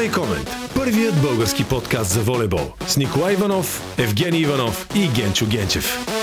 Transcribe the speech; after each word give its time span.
Волей 0.00 0.12
Комент. 0.12 0.50
Първият 0.74 1.22
български 1.22 1.64
подкаст 1.64 2.10
за 2.10 2.20
волейбол. 2.20 2.72
С 2.86 2.96
Николай 2.96 3.34
Иванов, 3.34 3.82
Евгений 3.98 4.40
Иванов 4.40 4.86
и 4.94 5.08
Генчо 5.08 5.46
Генчев. 5.46 6.19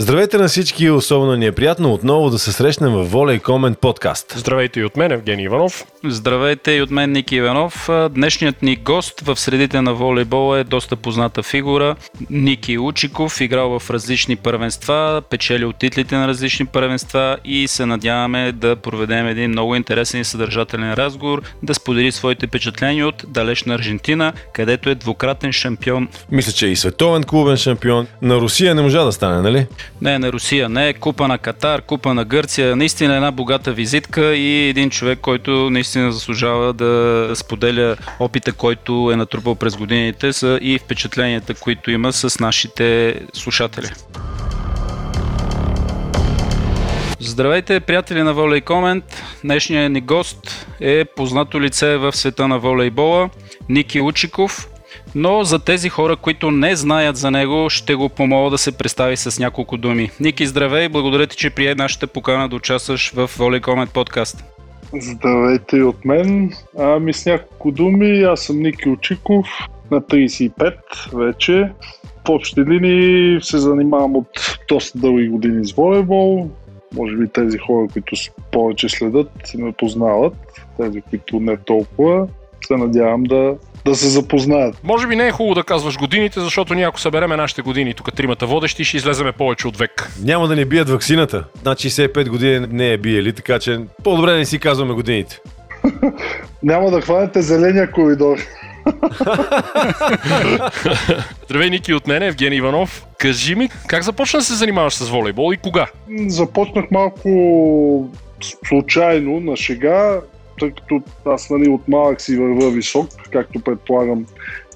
Здравейте 0.00 0.38
на 0.38 0.48
всички, 0.48 0.90
особено 0.90 1.36
ни 1.36 1.46
е 1.46 1.52
приятно 1.52 1.94
отново 1.94 2.30
да 2.30 2.38
се 2.38 2.52
срещнем 2.52 2.92
в 2.92 3.04
Воля 3.04 3.34
и 3.34 3.38
Комент 3.38 3.78
подкаст. 3.78 4.34
Здравейте 4.36 4.80
и 4.80 4.84
от 4.84 4.96
мен, 4.96 5.12
Евгений 5.12 5.44
Иванов. 5.44 5.84
Здравейте 6.04 6.72
и 6.72 6.82
от 6.82 6.90
мен, 6.90 7.12
Ники 7.12 7.36
Иванов. 7.36 7.88
Днешният 8.10 8.62
ни 8.62 8.76
гост 8.76 9.20
в 9.20 9.36
средите 9.36 9.82
на 9.82 9.94
волейбола 9.94 10.58
е 10.58 10.64
доста 10.64 10.96
позната 10.96 11.42
фигура. 11.42 11.96
Ники 12.30 12.78
Учиков, 12.78 13.40
играл 13.40 13.78
в 13.78 13.90
различни 13.90 14.36
първенства, 14.36 15.22
печелил 15.30 15.72
титлите 15.72 16.16
на 16.16 16.28
различни 16.28 16.66
първенства 16.66 17.36
и 17.44 17.68
се 17.68 17.86
надяваме 17.86 18.52
да 18.52 18.76
проведем 18.76 19.26
един 19.26 19.50
много 19.50 19.74
интересен 19.74 20.20
и 20.20 20.24
съдържателен 20.24 20.94
разговор, 20.94 21.42
да 21.62 21.74
сподели 21.74 22.12
своите 22.12 22.46
впечатления 22.46 23.08
от 23.08 23.24
далечна 23.28 23.74
Аржентина, 23.74 24.32
където 24.54 24.90
е 24.90 24.94
двукратен 24.94 25.52
шампион. 25.52 26.08
Мисля, 26.30 26.52
че 26.52 26.66
е 26.66 26.70
и 26.70 26.76
световен 26.76 27.22
клубен 27.22 27.56
шампион. 27.56 28.06
На 28.22 28.36
Русия 28.36 28.74
не 28.74 28.82
можа 28.82 29.04
да 29.04 29.12
стане, 29.12 29.42
нали? 29.42 29.66
Не, 30.02 30.18
на 30.18 30.32
Русия 30.32 30.68
не, 30.68 30.92
купа 30.92 31.28
на 31.28 31.38
Катар, 31.38 31.82
купа 31.82 32.14
на 32.14 32.24
Гърция. 32.24 32.76
Наистина 32.76 33.14
една 33.14 33.30
богата 33.30 33.72
визитка 33.72 34.36
и 34.36 34.68
един 34.68 34.90
човек, 34.90 35.18
който 35.22 35.70
наистина 35.70 36.12
заслужава 36.12 36.72
да 36.72 37.30
споделя 37.34 37.96
опита, 38.20 38.52
който 38.52 39.10
е 39.12 39.16
натрупал 39.16 39.54
през 39.54 39.76
годините 39.76 40.32
са 40.32 40.58
и 40.62 40.78
впечатленията, 40.78 41.54
които 41.54 41.90
има 41.90 42.12
с 42.12 42.40
нашите 42.40 43.14
слушатели. 43.32 43.90
Здравейте, 47.20 47.80
приятели 47.80 48.22
на 48.22 48.34
Волей 48.34 48.60
Комент. 48.60 49.22
Днешният 49.44 49.92
ни 49.92 50.00
гост 50.00 50.66
е 50.80 51.04
познато 51.04 51.60
лице 51.60 51.96
в 51.96 52.16
света 52.16 52.48
на 52.48 52.58
волейбола 52.58 53.30
Ники 53.68 54.00
Учиков, 54.00 54.68
но 55.18 55.44
за 55.44 55.58
тези 55.58 55.88
хора, 55.88 56.16
които 56.16 56.50
не 56.50 56.76
знаят 56.76 57.16
за 57.16 57.30
него, 57.30 57.70
ще 57.70 57.94
го 57.94 58.08
помоля 58.08 58.50
да 58.50 58.58
се 58.58 58.72
представи 58.72 59.16
с 59.16 59.38
няколко 59.38 59.76
думи. 59.76 60.10
Ники, 60.20 60.46
здравей, 60.46 60.88
благодаря 60.88 61.26
ти, 61.26 61.36
че 61.36 61.50
прие 61.50 61.74
нашата 61.74 62.06
покана 62.06 62.48
да 62.48 62.56
участваш 62.56 63.12
в 63.14 63.28
Volley 63.28 63.60
Comment 63.60 63.92
подкаст. 63.92 64.44
Здравейте 65.00 65.82
от 65.82 66.04
мен. 66.04 66.52
Ами 66.78 67.12
с 67.12 67.26
няколко 67.26 67.70
думи, 67.70 68.22
аз 68.22 68.40
съм 68.40 68.58
Ники 68.58 68.88
Очиков, 68.88 69.46
на 69.90 70.00
35 70.00 70.74
вече. 71.16 71.72
В 72.26 72.30
общи 72.30 72.60
линии 72.60 73.40
се 73.42 73.58
занимавам 73.58 74.16
от 74.16 74.58
доста 74.68 74.98
дълги 74.98 75.28
години 75.28 75.66
с 75.66 75.72
волейбол. 75.72 76.50
Може 76.96 77.16
би 77.16 77.28
тези 77.28 77.58
хора, 77.58 77.88
които 77.92 78.16
повече 78.52 78.88
следят, 78.88 79.30
ме 79.58 79.72
познават. 79.72 80.34
Тези, 80.80 81.00
които 81.00 81.40
не 81.40 81.56
толкова, 81.56 82.28
се 82.66 82.76
надявам 82.76 83.22
да 83.22 83.56
да 83.88 83.94
се 83.94 84.08
запознаят. 84.08 84.80
Може 84.84 85.06
би 85.06 85.16
не 85.16 85.26
е 85.26 85.30
хубаво 85.30 85.54
да 85.54 85.62
казваш 85.62 85.98
годините, 85.98 86.40
защото 86.40 86.74
ние 86.74 86.86
ако 86.86 87.00
събереме 87.00 87.36
нашите 87.36 87.62
години, 87.62 87.94
тук 87.94 88.12
тримата 88.12 88.46
водещи, 88.46 88.84
ще 88.84 88.96
излеземе 88.96 89.32
повече 89.32 89.68
от 89.68 89.76
век. 89.76 90.10
Няма 90.22 90.48
да 90.48 90.56
ни 90.56 90.64
бият 90.64 90.90
ваксината. 90.90 91.44
На 91.64 91.74
65 91.74 92.28
години 92.28 92.66
не 92.70 92.92
е 92.92 92.98
биели, 92.98 93.32
така 93.32 93.58
че 93.58 93.80
по-добре 94.04 94.36
не 94.36 94.44
си 94.44 94.58
казваме 94.58 94.94
годините. 94.94 95.40
Няма 96.62 96.90
да 96.90 97.00
хванете 97.00 97.42
зеления 97.42 97.90
коридор. 97.90 98.38
Здравей, 101.44 101.70
Ники, 101.70 101.94
от 101.94 102.06
мен, 102.06 102.22
Евгений 102.22 102.58
Иванов. 102.58 103.06
Кажи 103.18 103.54
ми, 103.54 103.68
как 103.86 104.02
започна 104.02 104.38
да 104.38 104.44
се 104.44 104.54
занимаваш 104.54 104.94
с 104.94 105.08
волейбол 105.08 105.52
и 105.52 105.56
кога? 105.56 105.86
Започнах 106.26 106.84
малко 106.90 108.10
случайно, 108.64 109.40
на 109.40 109.56
шега 109.56 110.20
тъй 110.58 110.70
като 110.70 111.02
аз 111.24 111.50
нали, 111.50 111.68
от 111.68 111.88
малък 111.88 112.20
си 112.20 112.36
върва 112.36 112.70
висок, 112.70 113.08
както 113.30 113.60
предполагам 113.60 114.26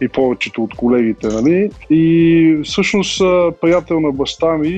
и 0.00 0.08
повечето 0.08 0.62
от 0.62 0.74
колегите. 0.74 1.26
Нали. 1.26 1.70
И 1.90 2.60
всъщност 2.64 3.18
приятел 3.60 4.00
на 4.00 4.12
баща 4.12 4.58
ми 4.58 4.68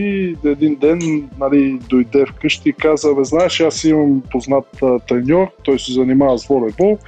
един 0.45 0.75
ден 0.75 1.29
нали, 1.41 1.79
дойде 1.89 2.27
вкъщи 2.27 2.69
и 2.69 2.73
каза, 2.73 3.15
бе, 3.15 3.25
знаеш, 3.25 3.61
аз 3.61 3.85
имам 3.85 4.23
познат 4.31 4.67
треньор, 5.09 5.47
той 5.63 5.79
се 5.79 5.93
занимава 5.93 6.39
с 6.39 6.47
волейбол, 6.47 6.99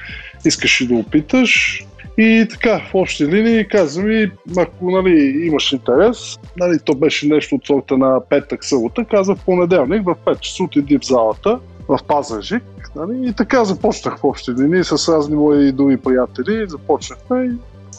искаш 0.44 0.80
ли 0.80 0.86
да 0.86 0.94
опиташ? 0.94 1.82
И 2.18 2.46
така, 2.50 2.80
в 2.90 2.94
общи 2.94 3.26
линии 3.26 3.68
каза 3.68 4.02
ми, 4.02 4.30
ако 4.56 4.90
нали, 4.90 5.46
имаш 5.46 5.72
интерес, 5.72 6.38
нали, 6.56 6.78
то 6.84 6.94
беше 6.94 7.28
нещо 7.28 7.54
от 7.54 7.66
сорта 7.66 7.98
на 7.98 8.20
петък 8.28 8.64
събота, 8.64 9.04
каза 9.04 9.34
в 9.34 9.44
понеделник 9.44 10.04
в 10.04 10.16
5 10.24 10.40
часа 10.40 10.64
отиди 10.64 10.98
в 10.98 11.06
залата 11.06 11.58
в 11.88 11.98
Пазаржик 12.08 12.62
Нали? 12.96 13.28
И 13.28 13.32
така 13.32 13.64
започнах 13.64 14.18
в 14.18 14.24
общи 14.24 14.50
линии 14.50 14.84
с 14.84 15.12
разни 15.12 15.36
мои 15.36 15.72
други 15.72 15.96
приятели. 15.96 16.68
Започнахме 16.68 17.44
и 17.44 17.50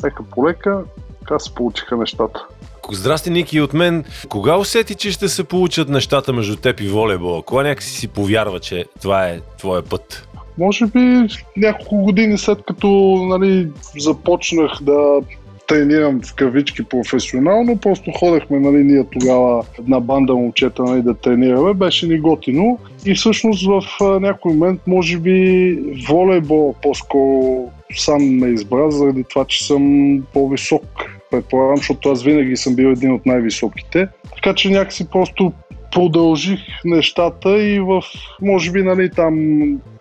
лека 0.06 0.24
по 0.24 0.48
лека 0.48 0.84
така 1.20 1.40
се 1.40 1.54
получиха 1.54 1.98
нещата. 1.98 2.46
Здрасти, 2.92 3.30
Ники, 3.30 3.62
от 3.62 3.74
мен. 3.74 4.04
Кога 4.30 4.58
усети, 4.58 4.96
че 4.96 5.12
ще 5.12 5.30
се 5.30 5.44
получат 5.44 5.90
нещата 5.90 6.34
между 6.34 6.56
теб 6.56 6.80
и 6.80 6.88
волейбола? 6.88 7.42
Кога 7.42 7.64
някакси 7.64 7.90
си 7.90 8.08
повярва, 8.08 8.60
че 8.60 8.86
това 9.02 9.28
е 9.28 9.40
твоя 9.58 9.84
път? 9.84 10.28
Може 10.58 10.86
би 10.86 11.28
няколко 11.58 11.98
години 11.98 12.38
след 12.38 12.60
като 12.68 12.88
нали, 13.30 13.70
започнах 14.00 14.72
да 14.82 15.22
тренирам 15.68 16.22
в 16.22 16.36
кавички 16.36 16.84
професионално, 16.84 17.78
просто 17.78 18.12
ходехме 18.12 18.60
нали, 18.60 18.84
ние 18.84 19.04
тогава 19.12 19.64
една 19.80 20.00
банда 20.00 20.36
момчета 20.36 20.84
нали, 20.84 21.02
да 21.02 21.14
тренираме, 21.14 21.74
беше 21.74 22.08
ни 22.08 22.20
готино 22.20 22.80
и 23.06 23.16
всъщност 23.16 23.68
в 23.68 23.82
някой 24.20 24.54
момент 24.54 24.82
може 24.88 25.18
би 25.18 25.80
волейбол 26.10 26.76
по-скоро 26.82 27.64
сам 27.96 28.24
ме 28.24 28.48
избра 28.48 28.92
заради 28.92 29.24
това, 29.24 29.46
че 29.46 29.66
съм 29.66 30.24
по-висок 30.34 30.84
предполагам, 31.32 31.78
защото 31.78 32.10
аз 32.10 32.24
винаги 32.24 32.58
съм 32.58 32.76
бил 32.76 32.88
един 32.88 33.14
от 33.14 33.26
най-високите. 33.26 34.08
Така 34.36 34.56
че 34.56 34.70
някакси 34.70 35.10
просто 35.10 35.54
продължих 35.92 36.60
нещата 36.86 37.62
и 37.62 37.80
в, 37.80 38.02
може 38.42 38.72
би, 38.72 38.84
нали, 38.84 39.10
там 39.12 39.34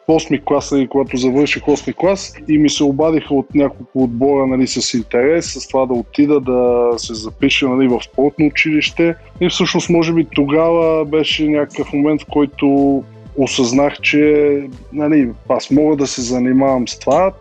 8 0.09 0.45
клас, 0.45 0.73
нали, 0.73 0.89
когато 0.89 1.17
завърших 1.17 1.63
8 1.63 1.95
клас 1.95 2.35
и 2.49 2.59
ми 2.59 2.71
се 2.71 2.85
обадиха 2.85 3.35
от 3.35 3.55
няколко 3.55 4.03
отбора 4.03 4.47
нали, 4.47 4.67
с 4.67 4.95
интерес, 4.95 5.53
с 5.53 5.69
това 5.69 5.87
да 5.87 5.95
отида 5.95 6.41
да 6.41 6.91
се 6.97 7.15
запиша 7.15 7.69
нали, 7.69 7.89
в 7.89 8.01
спортно 8.05 8.47
училище. 8.47 9.15
И 9.41 9.49
всъщност, 9.49 9.91
може 9.91 10.13
би 10.13 10.27
тогава 10.35 11.05
беше 11.05 11.49
някакъв 11.49 11.93
момент, 11.93 12.23
в 12.23 12.27
който 12.33 13.03
осъзнах, 13.37 14.01
че 14.01 14.63
нали, 14.93 15.31
аз 15.49 15.71
мога 15.71 15.97
да 15.97 16.07
се 16.07 16.23
занимавам 16.23 16.89
с 16.89 16.99
това. 16.99 17.33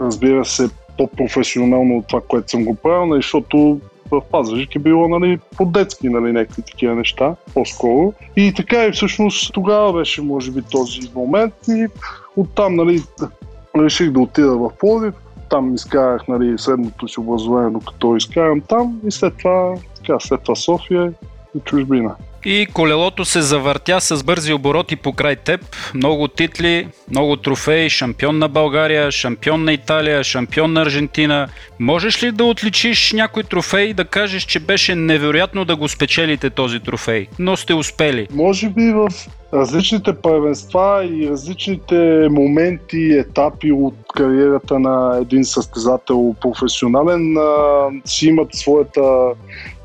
Разбира 0.00 0.44
се, 0.44 0.68
по-професионално 0.98 1.96
от 1.96 2.06
това, 2.06 2.20
което 2.28 2.50
съм 2.50 2.64
го 2.64 2.74
правил, 2.74 3.06
нали, 3.06 3.18
защото 3.18 3.80
в 4.10 4.22
Пазаржик 4.30 4.74
е 4.74 4.78
било 4.78 5.08
нали, 5.08 5.38
по-детски 5.56 6.08
нали, 6.08 6.32
някакви 6.32 6.62
такива 6.62 6.94
неща, 6.94 7.34
по-скоро. 7.54 8.12
И 8.36 8.52
така 8.56 8.84
и 8.84 8.92
всъщност 8.92 9.52
тогава 9.52 9.92
беше 9.92 10.22
може 10.22 10.50
би 10.50 10.62
този 10.62 11.00
момент 11.14 11.54
и 11.68 11.86
оттам 12.36 12.74
нали, 12.74 13.02
реших 13.76 14.10
да 14.10 14.20
отида 14.20 14.58
в 14.58 14.70
Пловдив. 14.78 15.14
Там 15.50 15.74
изкарах 15.74 16.28
нали, 16.28 16.58
средното 16.58 17.08
си 17.08 17.20
образование, 17.20 17.70
докато 17.70 18.16
изкарам 18.16 18.60
там 18.60 19.00
и 19.06 19.10
след 19.10 19.36
това, 19.36 19.74
така, 19.96 20.20
след 20.20 20.42
това 20.42 20.54
София 20.54 21.12
и 21.56 21.60
чужбина. 21.60 22.14
И 22.44 22.66
колелото 22.72 23.24
се 23.24 23.42
завъртя 23.42 24.00
с 24.00 24.24
бързи 24.24 24.52
обороти 24.52 24.96
покрай 24.96 25.36
теб. 25.36 25.76
Много 25.94 26.28
титли, 26.28 26.86
много 27.10 27.36
трофеи, 27.36 27.90
шампион 27.90 28.38
на 28.38 28.48
България, 28.48 29.10
шампион 29.10 29.64
на 29.64 29.72
Италия, 29.72 30.24
шампион 30.24 30.72
на 30.72 30.82
Аржентина. 30.82 31.48
Можеш 31.78 32.22
ли 32.22 32.32
да 32.32 32.44
отличиш 32.44 33.12
някой 33.12 33.42
трофей 33.42 33.84
и 33.84 33.94
да 33.94 34.04
кажеш, 34.04 34.42
че 34.42 34.60
беше 34.60 34.94
невероятно 34.94 35.64
да 35.64 35.76
го 35.76 35.88
спечелите 35.88 36.50
този 36.50 36.80
трофей, 36.80 37.26
но 37.38 37.56
сте 37.56 37.74
успели? 37.74 38.28
Може 38.30 38.68
би 38.68 38.92
в 38.92 39.08
различните 39.54 40.14
първенства 40.14 41.04
и 41.04 41.28
различните 41.30 42.28
моменти, 42.30 43.12
етапи 43.12 43.72
от 43.72 43.94
кариерата 44.14 44.78
на 44.78 45.18
един 45.22 45.44
състезател 45.44 46.34
професионален 46.40 47.36
си 48.04 48.26
имат 48.26 48.54
своята, 48.54 49.30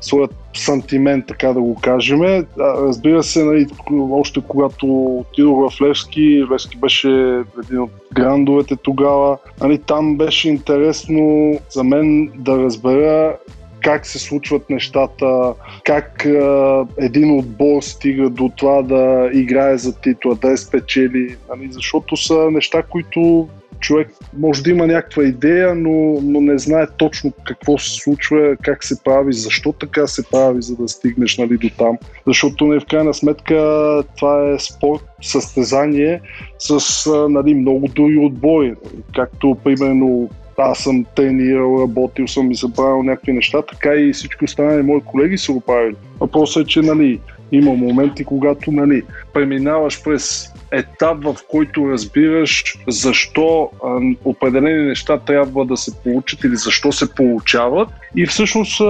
своят 0.00 0.34
сантимент, 0.54 1.26
така 1.26 1.52
да 1.52 1.60
го 1.60 1.76
кажем. 1.82 2.20
Разбира 2.58 3.22
се, 3.22 3.44
нали, 3.44 3.66
още 4.10 4.40
когато 4.48 4.86
отидох 5.06 5.72
в 5.72 5.80
Левски, 5.82 6.44
Левски 6.52 6.76
беше 6.76 7.42
един 7.64 7.80
от 7.80 7.90
грандовете 8.12 8.76
тогава, 8.76 9.38
нали, 9.60 9.78
там 9.78 10.16
беше 10.16 10.48
интересно 10.48 11.52
за 11.70 11.84
мен 11.84 12.30
да 12.36 12.58
разбера 12.58 13.36
как 13.84 14.06
се 14.06 14.18
случват 14.18 14.70
нещата, 14.70 15.54
как 15.84 16.26
един 16.98 17.38
отбор 17.38 17.82
стига 17.82 18.30
до 18.30 18.50
това 18.56 18.82
да 18.82 19.30
играе 19.32 19.78
за 19.78 20.00
титла, 20.00 20.34
да 20.34 20.52
е 20.52 20.56
спечели, 20.56 21.36
нали, 21.48 21.68
защото 21.72 22.16
са 22.16 22.50
неща, 22.50 22.82
които 22.82 23.48
човек 23.80 24.08
може 24.38 24.62
да 24.62 24.70
има 24.70 24.86
някаква 24.86 25.24
идея, 25.24 25.74
но, 25.74 26.20
но 26.22 26.40
не 26.40 26.58
знае 26.58 26.86
точно 26.96 27.32
какво 27.44 27.78
се 27.78 27.90
случва, 27.90 28.56
как 28.62 28.84
се 28.84 29.02
прави, 29.04 29.32
защо 29.32 29.72
така 29.72 30.06
се 30.06 30.22
прави, 30.30 30.62
за 30.62 30.76
да 30.76 30.88
стигнеш 30.88 31.38
нали, 31.38 31.56
до 31.56 31.68
там. 31.78 31.98
Защото 32.26 32.66
не 32.66 32.80
в 32.80 32.84
крайна 32.90 33.14
сметка 33.14 33.54
това 34.16 34.50
е 34.50 34.58
спорт, 34.58 35.02
състезание 35.22 36.20
с 36.58 37.10
нали, 37.30 37.54
много 37.54 37.88
други 37.88 38.18
отбори. 38.18 38.74
Както 39.14 39.56
примерно 39.64 40.30
аз 40.58 40.78
съм 40.78 41.04
тренирал, 41.16 41.80
работил 41.80 42.28
съм 42.28 42.50
и 42.50 42.54
забравил 42.54 43.02
някакви 43.02 43.32
неща, 43.32 43.62
така 43.62 43.94
и 43.94 44.12
всички 44.12 44.44
останали 44.44 44.82
мои 44.82 45.00
колеги 45.00 45.38
са 45.38 45.52
го 45.52 45.60
правили. 45.60 45.94
Въпросът 46.20 46.64
е, 46.64 46.68
че 46.68 46.80
нали, 46.80 47.20
има 47.52 47.74
моменти, 47.74 48.24
когато 48.24 48.72
нали, 48.72 49.02
преминаваш 49.32 50.02
през 50.04 50.53
етап, 50.70 51.24
в 51.24 51.36
който 51.50 51.90
разбираш 51.90 52.64
защо 52.88 53.70
определени 54.24 54.88
неща 54.88 55.18
трябва 55.18 55.64
да 55.64 55.76
се 55.76 56.02
получат 56.02 56.44
или 56.44 56.56
защо 56.56 56.92
се 56.92 57.14
получават. 57.14 57.88
И 58.16 58.26
всъщност 58.26 58.80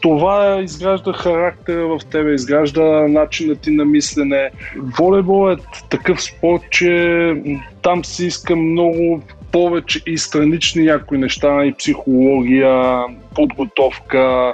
това 0.00 0.60
изгражда 0.62 1.12
характера 1.12 1.86
в 1.86 2.00
тебе, 2.10 2.34
изгражда 2.34 2.82
начинът 3.08 3.60
ти 3.60 3.70
на 3.70 3.84
мислене. 3.84 4.50
Волейбол 4.98 5.52
е 5.52 5.56
такъв 5.90 6.22
спорт, 6.22 6.62
че 6.70 7.34
там 7.82 8.04
се 8.04 8.26
иска 8.26 8.56
много 8.56 9.22
повече 9.52 10.00
и 10.06 10.18
странични 10.18 10.84
някои 10.84 11.18
неща, 11.18 11.64
и 11.64 11.74
психология, 11.74 13.02
подготовка, 13.34 14.52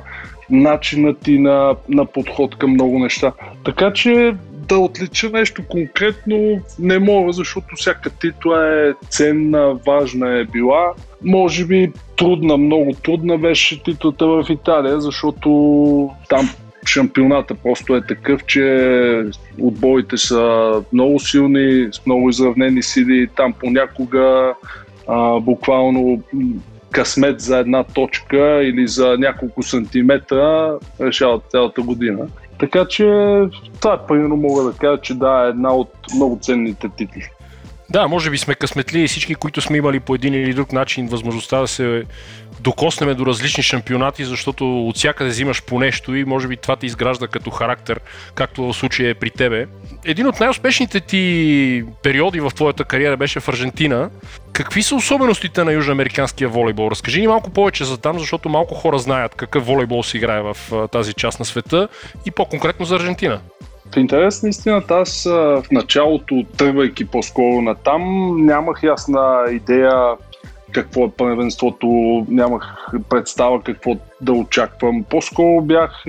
начинът 0.50 1.20
ти 1.20 1.38
на, 1.38 1.76
на 1.88 2.06
подход 2.06 2.58
към 2.58 2.70
много 2.70 2.98
неща. 2.98 3.32
Така 3.64 3.92
че 3.92 4.34
да 4.70 4.78
отлича 4.78 5.30
нещо 5.30 5.62
конкретно 5.68 6.60
не 6.78 6.98
мога, 6.98 7.32
защото 7.32 7.66
всяка 7.76 8.10
титла 8.10 8.88
е 8.88 8.92
ценна, 9.08 9.74
важна 9.86 10.38
е 10.38 10.44
била. 10.44 10.92
Може 11.24 11.66
би 11.66 11.92
трудна, 12.16 12.56
много 12.56 12.92
трудна 13.02 13.38
беше 13.38 13.82
титлата 13.82 14.26
в 14.26 14.44
Италия, 14.50 15.00
защото 15.00 16.10
там 16.28 16.50
шампионата 16.86 17.54
просто 17.54 17.96
е 17.96 18.06
такъв, 18.06 18.46
че 18.46 19.24
отборите 19.60 20.16
са 20.16 20.72
много 20.92 21.20
силни, 21.20 21.88
с 21.92 22.06
много 22.06 22.28
изравнени 22.28 22.82
сили. 22.82 23.28
Там 23.36 23.52
понякога 23.52 24.54
а, 25.08 25.40
буквално 25.40 26.22
късмет 26.90 27.40
за 27.40 27.58
една 27.58 27.84
точка 27.84 28.62
или 28.62 28.88
за 28.88 29.16
няколко 29.18 29.62
сантиметра 29.62 30.72
решават 31.00 31.42
цялата 31.50 31.82
година. 31.82 32.26
Така 32.60 32.84
че 32.84 33.04
това 33.80 34.06
примерно 34.06 34.36
мога 34.36 34.62
да 34.62 34.72
кажа, 34.72 35.00
че 35.00 35.14
да, 35.14 35.44
е 35.46 35.48
една 35.48 35.74
от 35.74 35.90
много 36.14 36.38
ценните 36.42 36.88
титли. 36.88 37.30
Да, 37.90 38.08
може 38.08 38.30
би 38.30 38.38
сме 38.38 38.54
късметли 38.54 39.02
и 39.02 39.08
всички, 39.08 39.34
които 39.34 39.60
сме 39.60 39.76
имали 39.76 40.00
по 40.00 40.14
един 40.14 40.34
или 40.34 40.54
друг 40.54 40.72
начин 40.72 41.06
възможността 41.06 41.60
да 41.60 41.68
се 41.68 42.04
докоснеме 42.60 43.14
до 43.14 43.26
различни 43.26 43.62
шампионати, 43.62 44.24
защото 44.24 44.88
от 44.88 44.96
всякъде 44.96 45.30
взимаш 45.30 45.62
по 45.62 45.78
нещо 45.78 46.14
и 46.14 46.24
може 46.24 46.48
би 46.48 46.56
това 46.56 46.76
ти 46.76 46.86
изгражда 46.86 47.26
като 47.26 47.50
характер, 47.50 48.00
както 48.34 48.62
в 48.62 48.76
случая 48.76 49.10
е 49.10 49.14
при 49.14 49.30
тебе. 49.30 49.66
Един 50.04 50.26
от 50.26 50.40
най-успешните 50.40 51.00
ти 51.00 51.84
периоди 52.02 52.40
в 52.40 52.50
твоята 52.50 52.84
кариера 52.84 53.16
беше 53.16 53.40
в 53.40 53.48
Аржентина. 53.48 54.10
Какви 54.52 54.82
са 54.82 54.94
особеностите 54.94 55.64
на 55.64 55.72
южноамериканския 55.72 56.48
волейбол? 56.48 56.90
Разкажи 56.90 57.20
ни 57.20 57.26
малко 57.26 57.50
повече 57.50 57.84
за 57.84 57.98
там, 57.98 58.18
защото 58.18 58.48
малко 58.48 58.74
хора 58.74 58.98
знаят 58.98 59.34
какъв 59.34 59.66
волейбол 59.66 60.02
се 60.02 60.16
играе 60.16 60.42
в 60.42 60.56
тази 60.92 61.14
част 61.14 61.38
на 61.38 61.44
света 61.44 61.88
и 62.26 62.30
по-конкретно 62.30 62.86
за 62.86 62.96
Аржентина. 62.96 63.40
В 63.94 63.96
интерес 63.96 64.42
на 64.42 64.48
истината, 64.48 64.94
аз 64.94 65.24
в 65.24 65.64
началото, 65.72 66.44
тръгвайки 66.56 67.04
по-скоро 67.04 67.62
на 67.62 67.74
там, 67.74 68.34
нямах 68.46 68.82
ясна 68.82 69.44
идея 69.50 69.92
какво 70.72 71.04
е 71.04 71.10
първенството, 71.10 71.86
нямах 72.28 72.92
представа 73.08 73.62
какво 73.62 73.96
да 74.20 74.32
очаквам. 74.32 75.04
По-скоро 75.10 75.60
бях, 75.60 76.04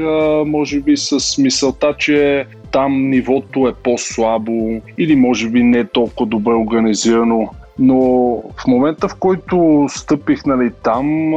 може 0.46 0.80
би, 0.80 0.98
с 0.98 1.38
мисълта, 1.38 1.94
че 1.98 2.46
там 2.72 3.10
нивото 3.10 3.68
е 3.68 3.74
по-слабо 3.74 4.82
или 4.98 5.16
може 5.16 5.50
би 5.50 5.64
не 5.64 5.80
е 5.80 5.88
толкова 5.88 6.26
добре 6.26 6.54
организирано. 6.54 7.50
Но 7.80 8.00
в 8.58 8.68
момента, 8.68 9.08
в 9.08 9.16
който 9.16 9.86
стъпих 9.90 10.46
нали, 10.46 10.72
там, 10.84 11.34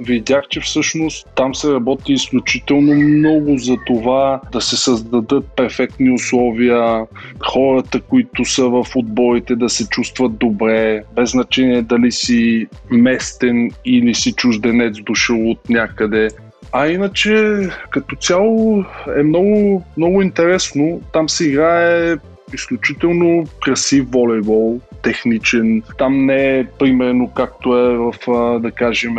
видях, 0.00 0.44
че 0.48 0.60
всъщност 0.60 1.28
там 1.34 1.54
се 1.54 1.72
работи 1.72 2.12
изключително 2.12 2.94
много 2.94 3.58
за 3.58 3.76
това 3.86 4.40
да 4.52 4.60
се 4.60 4.76
създадат 4.76 5.44
перфектни 5.56 6.10
условия, 6.10 7.06
хората, 7.52 8.00
които 8.00 8.44
са 8.44 8.68
в 8.68 8.86
отборите 8.96 9.56
да 9.56 9.68
се 9.68 9.88
чувстват 9.88 10.36
добре, 10.38 11.02
без 11.14 11.30
значение 11.30 11.82
дали 11.82 12.12
си 12.12 12.66
местен 12.90 13.70
или 13.84 14.14
си 14.14 14.32
чужденец 14.32 14.96
дошъл 15.06 15.50
от 15.50 15.68
някъде. 15.68 16.28
А 16.72 16.88
иначе, 16.88 17.58
като 17.90 18.16
цяло 18.16 18.84
е 19.18 19.22
много, 19.22 19.82
много 19.96 20.22
интересно. 20.22 21.00
Там 21.12 21.28
се 21.28 21.48
играе 21.48 22.16
изключително 22.54 23.44
красив 23.64 24.04
волейбол, 24.10 24.80
техничен. 25.04 25.82
Там 25.98 26.26
не 26.26 26.58
е 26.58 26.66
примерно 26.78 27.30
както 27.34 27.78
е 27.78 27.96
в, 27.96 28.14
да 28.60 28.70
кажем, 28.70 29.14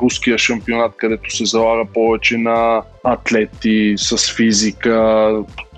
руския 0.00 0.38
шампионат, 0.38 0.92
където 0.96 1.36
се 1.36 1.44
залага 1.44 1.84
повече 1.94 2.38
на 2.38 2.82
атлети 3.04 3.94
с 3.96 4.36
физика, 4.36 5.32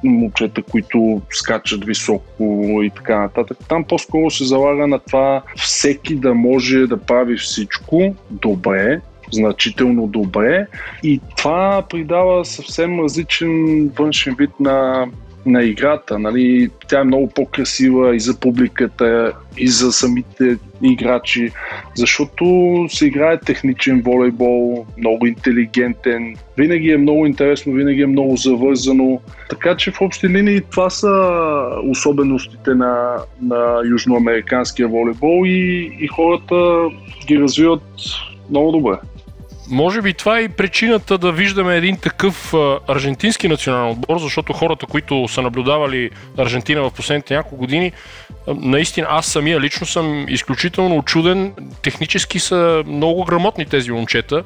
момчета, 0.05 0.63
които 0.63 1.23
скачат 1.31 1.85
високо 1.85 2.81
и 2.83 2.91
така 2.91 3.21
нататък. 3.21 3.59
Там 3.69 3.85
по-скоро 3.85 4.31
се 4.31 4.45
залага 4.45 4.87
на 4.87 4.99
това 4.99 5.43
всеки 5.57 6.15
да 6.15 6.35
може 6.35 6.87
да 6.87 6.97
прави 6.97 7.37
всичко 7.37 8.15
добре, 8.31 9.01
значително 9.33 10.07
добре 10.07 10.67
и 11.03 11.21
това 11.37 11.83
придава 11.91 12.45
съвсем 12.45 13.01
различен 13.01 13.89
външен 13.89 14.35
вид 14.39 14.51
на 14.61 15.07
на 15.49 15.65
играта. 15.65 16.19
Нали? 16.19 16.71
Тя 16.89 17.01
е 17.01 17.05
много 17.05 17.29
по-красива 17.29 18.17
и 18.17 18.21
за 18.21 18.41
публиката, 18.41 19.33
и 19.59 19.69
за 19.69 19.93
самите 19.93 20.57
играчи, 20.83 21.51
защото 21.97 22.45
се 22.89 23.07
играе 23.07 23.41
техничен 23.41 24.03
волейбол, 24.03 24.87
много 24.99 25.27
интелигентен, 25.27 26.37
винаги 26.57 26.91
е 26.91 26.99
много 26.99 27.27
интересно, 27.27 27.73
винаги 27.73 28.03
е 28.03 28.07
много 28.07 28.37
завързано. 28.37 29.21
Така 29.51 29.77
че 29.77 29.91
в 29.91 30.01
общи 30.01 30.29
линии 30.29 30.61
това 30.71 30.91
са 30.91 31.31
особеностите 31.85 32.75
на, 32.75 33.17
на 33.43 33.83
южноамериканския 33.91 34.89
волейбол 34.89 35.47
и, 35.47 35.93
и 36.01 36.07
хората 36.07 36.89
ги 37.27 37.39
развиват 37.39 37.83
много 38.51 38.73
добре. 38.73 38.97
Може 39.71 40.03
би 40.03 40.15
това 40.15 40.39
е 40.39 40.43
и 40.43 40.49
причината 40.49 41.19
да 41.19 41.33
виждаме 41.33 41.77
един 41.77 41.97
такъв 41.97 42.55
аржентински 42.89 43.49
национален 43.49 43.91
отбор, 43.91 44.19
защото 44.19 44.53
хората, 44.53 44.87
които 44.87 45.29
са 45.29 45.43
наблюдавали 45.43 46.11
Аржентина 46.37 46.83
в 46.83 46.91
последните 46.91 47.35
няколко 47.35 47.57
години, 47.57 47.93
наистина 48.57 49.07
аз 49.11 49.27
самия 49.27 49.61
лично 49.61 49.87
съм 49.87 50.27
изключително 50.29 50.97
очуден. 50.97 51.53
Технически 51.83 52.39
са 52.39 52.83
много 52.87 53.25
грамотни 53.25 53.67
тези 53.67 53.91
момчета 53.91 54.43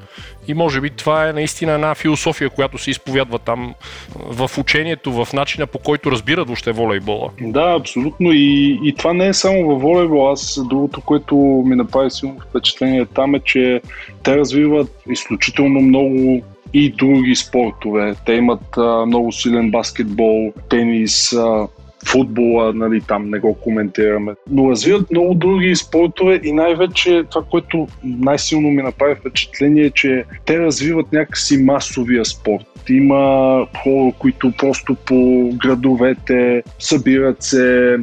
и 0.48 0.54
може 0.54 0.80
би 0.80 0.90
това 0.90 1.28
е 1.28 1.32
наистина 1.32 1.72
една 1.72 1.94
философия, 1.94 2.50
която 2.50 2.78
се 2.78 2.90
изповядва 2.90 3.38
там 3.38 3.74
в 4.16 4.50
учението, 4.58 5.12
в 5.12 5.32
начина 5.32 5.66
по 5.66 5.78
който 5.78 6.10
разбират 6.10 6.46
въобще 6.46 6.72
волейбола. 6.72 7.30
Да, 7.40 7.76
абсолютно. 7.80 8.32
И, 8.32 8.80
и 8.84 8.94
това 8.94 9.12
не 9.12 9.28
е 9.28 9.34
само 9.34 9.66
във 9.66 9.82
волейбол. 9.82 10.30
Аз 10.30 10.60
другото, 10.68 11.00
което 11.00 11.36
ми 11.66 11.76
направи 11.76 12.10
силно 12.10 12.40
впечатление 12.48 13.06
там 13.06 13.34
е, 13.34 13.40
че 13.40 13.80
те 14.22 14.36
развиват 14.36 15.02
изключително 15.10 15.80
много 15.80 16.42
и 16.74 16.90
други 16.90 17.36
спортове. 17.36 18.14
Те 18.26 18.32
имат 18.32 18.76
а, 18.76 19.06
много 19.06 19.32
силен 19.32 19.70
баскетбол, 19.70 20.52
тенис, 20.68 21.32
а, 21.32 21.66
футбола, 22.06 22.72
нали, 22.74 23.00
там 23.00 23.30
не 23.30 23.38
го 23.38 23.54
коментираме. 23.54 24.34
Но 24.50 24.70
развиват 24.70 25.10
много 25.10 25.34
други 25.34 25.76
спортове 25.76 26.40
и 26.44 26.52
най-вече 26.52 27.24
това, 27.30 27.44
което 27.50 27.88
най-силно 28.04 28.70
ми 28.70 28.82
направи 28.82 29.14
впечатление 29.14 29.84
е, 29.84 29.90
че 29.90 30.24
те 30.44 30.58
развиват 30.58 31.12
някакси 31.12 31.62
масовия 31.62 32.24
спорт. 32.24 32.64
Има 32.88 33.66
хора, 33.82 34.12
които 34.18 34.52
просто 34.58 34.94
по 35.06 35.50
градовете 35.62 36.62
събират 36.78 37.42
се, 37.42 37.96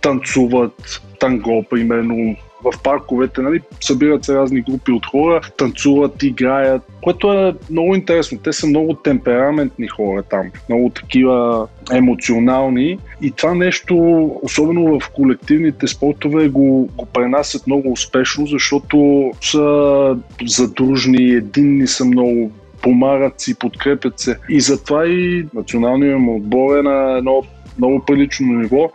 танцуват, 0.00 1.00
танго, 1.20 1.64
примерно, 1.70 2.36
в 2.64 2.82
парковете, 2.82 3.42
нали, 3.42 3.60
събират 3.80 4.24
се 4.24 4.34
разни 4.34 4.60
групи 4.60 4.92
от 4.92 5.06
хора, 5.06 5.40
танцуват, 5.56 6.22
играят, 6.22 6.82
което 7.02 7.32
е 7.32 7.54
много 7.70 7.94
интересно. 7.94 8.38
Те 8.38 8.52
са 8.52 8.66
много 8.66 8.94
темпераментни 8.94 9.88
хора 9.88 10.22
там, 10.22 10.50
много 10.68 10.90
такива 10.90 11.68
емоционални 11.92 12.98
и 13.20 13.30
това 13.30 13.54
нещо, 13.54 13.96
особено 14.42 15.00
в 15.00 15.10
колективните 15.10 15.86
спортове, 15.86 16.48
го, 16.48 16.88
го 16.96 17.06
пренасят 17.06 17.66
много 17.66 17.92
успешно, 17.92 18.46
защото 18.46 19.30
са 19.40 20.16
задружни, 20.46 21.30
единни 21.30 21.86
са 21.86 22.04
много, 22.04 22.50
помагат 22.82 23.40
си, 23.40 23.58
подкрепят 23.58 24.18
се. 24.18 24.38
И 24.48 24.60
затова 24.60 25.06
и 25.06 25.46
националният 25.54 26.18
им 26.18 26.28
отбор 26.28 26.76
е 26.76 26.82
на 26.82 27.18
едно 27.18 27.42
много 27.78 28.04
прилично 28.04 28.52
ниво. 28.52 28.90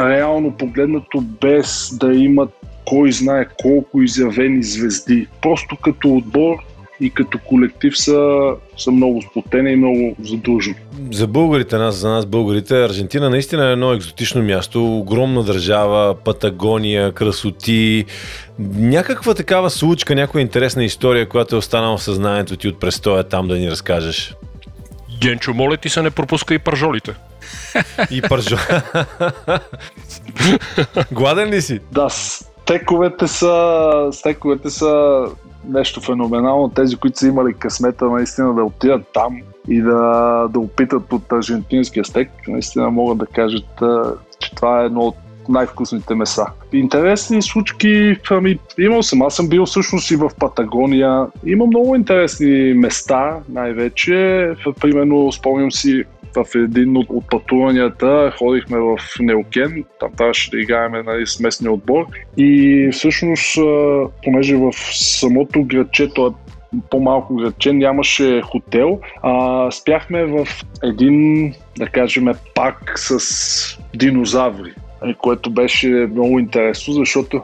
Реално 0.00 0.56
погледнато, 0.56 1.20
без 1.40 1.90
да 2.00 2.14
имат 2.14 2.50
кой 2.90 3.12
знае 3.12 3.46
колко 3.62 4.02
изявени 4.02 4.62
звезди. 4.62 5.26
Просто 5.42 5.76
като 5.76 6.16
отбор 6.16 6.56
и 7.00 7.10
като 7.10 7.38
колектив 7.38 7.98
са, 7.98 8.50
са 8.78 8.90
много 8.90 9.22
сплотени 9.22 9.72
и 9.72 9.76
много 9.76 10.16
задружни. 10.22 10.74
За 11.12 11.26
българите, 11.26 11.76
нас, 11.76 11.94
за 11.94 12.10
нас 12.10 12.26
българите, 12.26 12.84
Аржентина 12.84 13.30
наистина 13.30 13.68
е 13.68 13.72
едно 13.72 13.92
екзотично 13.92 14.42
място, 14.42 14.98
огромна 14.98 15.44
държава, 15.44 16.14
Патагония, 16.24 17.12
красоти, 17.12 18.04
някаква 18.76 19.34
такава 19.34 19.70
случка, 19.70 20.14
някаква 20.14 20.40
интересна 20.40 20.84
история, 20.84 21.28
която 21.28 21.54
е 21.54 21.58
останала 21.58 21.96
в 21.96 22.02
съзнанието 22.02 22.56
ти 22.56 22.68
от 22.68 22.80
престоя 22.80 23.24
там 23.24 23.48
да 23.48 23.58
ни 23.58 23.70
разкажеш. 23.70 24.34
Генчо, 25.20 25.54
моля 25.54 25.76
ти 25.76 25.88
се 25.88 26.02
не 26.02 26.10
пропуска 26.10 26.54
и 26.54 26.58
пържолите. 26.58 27.14
И 28.10 28.22
пържо. 28.22 28.56
Гладен 31.12 31.48
ли 31.48 31.62
си? 31.62 31.80
Да, 31.92 32.08
стековете 32.70 33.28
са, 33.28 34.08
стековете 34.12 34.70
са 34.70 35.24
нещо 35.68 36.00
феноменално. 36.00 36.68
Тези, 36.68 36.96
които 36.96 37.18
са 37.18 37.26
имали 37.26 37.54
късмета 37.54 38.04
наистина 38.04 38.54
да 38.54 38.64
отидат 38.64 39.02
там 39.14 39.36
и 39.68 39.80
да, 39.80 40.46
да 40.50 40.58
опитат 40.58 41.12
от 41.12 41.32
аржентинския 41.32 42.04
стек, 42.04 42.30
наистина 42.48 42.90
могат 42.90 43.18
да 43.18 43.26
кажат, 43.26 43.82
че 44.38 44.54
това 44.54 44.82
е 44.82 44.86
едно 44.86 45.00
от 45.00 45.16
най-вкусните 45.48 46.14
меса. 46.14 46.46
Интересни 46.72 47.42
случки, 47.42 48.16
ами, 48.30 48.58
имал 48.78 49.02
съм. 49.02 49.22
Аз 49.22 49.34
съм 49.34 49.48
бил 49.48 49.66
всъщност 49.66 50.10
и 50.10 50.16
в 50.16 50.30
Патагония. 50.38 51.26
Има 51.46 51.66
много 51.66 51.94
интересни 51.94 52.74
места, 52.74 53.36
най-вече. 53.48 54.50
Примерно, 54.80 55.32
спомням 55.32 55.72
си, 55.72 56.04
в 56.36 56.44
един 56.54 56.96
от, 56.96 57.06
от 57.08 57.30
пътуванията 57.30 58.32
ходихме 58.38 58.78
в 58.78 58.98
Неокен, 59.20 59.84
там 60.00 60.12
трябваше 60.16 60.50
да 60.50 60.60
играем 60.60 60.92
нали, 61.06 61.26
с 61.26 61.40
местния 61.40 61.72
отбор. 61.72 62.06
И 62.36 62.88
всъщност, 62.92 63.58
понеже 64.24 64.56
в 64.56 64.72
самото 64.92 65.64
градче, 65.64 66.08
то 66.14 66.26
е 66.26 66.30
по-малко 66.90 67.34
градче, 67.34 67.72
нямаше 67.72 68.40
хотел, 68.40 69.00
а 69.22 69.70
спяхме 69.70 70.24
в 70.24 70.46
един, 70.82 71.52
да 71.78 71.86
кажем, 71.86 72.28
пак 72.54 72.92
с 72.96 73.18
динозаври 73.94 74.74
което 75.18 75.50
беше 75.50 75.88
много 75.88 76.38
интересно, 76.38 76.94
защото 76.94 77.42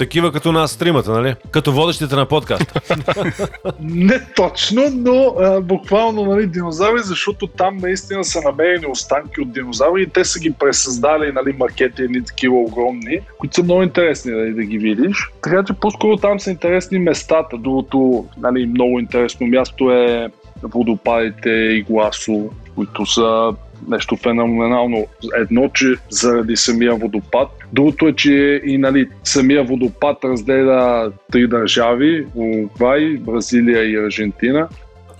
такива 0.00 0.32
като 0.32 0.52
нас 0.52 0.72
стримата, 0.72 1.10
нали? 1.10 1.34
Като 1.50 1.72
водещите 1.72 2.16
на 2.16 2.26
подкаст. 2.26 2.80
Не 3.80 4.20
точно, 4.36 4.82
но 4.94 5.34
а, 5.40 5.60
буквално 5.60 6.24
нали, 6.24 6.46
динозаври, 6.46 7.00
защото 7.02 7.46
там 7.46 7.76
наистина 7.76 8.24
са 8.24 8.40
намерени 8.44 8.86
останки 8.86 9.40
от 9.40 9.52
динозаври 9.52 10.02
и 10.02 10.06
те 10.06 10.24
са 10.24 10.40
ги 10.40 10.50
пресъздали 10.50 11.32
нали, 11.32 11.56
макети, 11.58 12.02
едни 12.02 12.24
такива 12.24 12.56
огромни, 12.56 13.20
които 13.38 13.54
са 13.54 13.62
много 13.62 13.82
интересни 13.82 14.32
нали, 14.32 14.52
да 14.52 14.62
ги 14.62 14.78
видиш. 14.78 15.30
Така 15.42 15.64
че 15.66 15.72
по-скоро 15.72 16.16
там 16.16 16.40
са 16.40 16.50
интересни 16.50 16.98
местата. 16.98 17.58
Другото 17.58 18.26
нали, 18.38 18.66
много 18.66 19.00
интересно 19.00 19.46
място 19.46 19.90
е 19.90 20.28
водопадите 20.62 21.50
и 21.50 21.82
гласо, 21.82 22.50
които 22.74 23.06
са 23.06 23.52
нещо 23.88 24.16
феноменално. 24.16 25.06
Едно, 25.36 25.68
че 25.74 25.94
заради 26.10 26.56
самия 26.56 26.94
водопад. 26.94 27.48
Другото 27.72 28.08
е, 28.08 28.12
че 28.12 28.60
и 28.64 28.78
нали, 28.78 29.08
самия 29.24 29.64
водопад 29.64 30.24
разделя 30.24 31.12
три 31.32 31.48
държави 31.48 32.26
Уругвай, 32.34 33.16
Бразилия 33.16 33.84
и 33.84 33.96
Аржентина. 33.96 34.68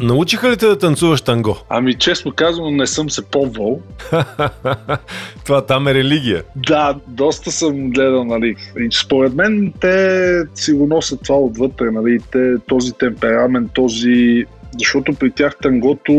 Научиха 0.01 0.51
ли 0.51 0.57
те 0.57 0.67
да 0.67 0.79
танцуваш 0.79 1.23
танго? 1.23 1.57
Ами 1.69 1.95
честно 1.95 2.33
казано 2.33 2.71
не 2.71 2.87
съм 2.87 3.11
се 3.11 3.27
пробвал. 3.27 3.81
Това 5.45 5.67
там 5.67 5.89
е 5.89 5.95
религия. 5.95 6.43
Да, 6.57 6.97
доста 7.09 7.51
съм 7.51 7.91
гледал, 7.91 8.25
нали. 8.25 8.57
И 8.79 8.89
според 8.93 9.35
мен 9.35 9.73
те 9.81 10.43
си 10.55 10.73
го 10.73 10.87
носят 10.87 11.21
това 11.23 11.39
отвътре, 11.39 11.91
нали. 11.91 12.19
Те, 12.33 12.59
този 12.69 12.93
темперамент, 12.93 13.73
този 13.73 14.45
защото 14.79 15.15
при 15.15 15.31
тях 15.31 15.57
тангото 15.63 16.13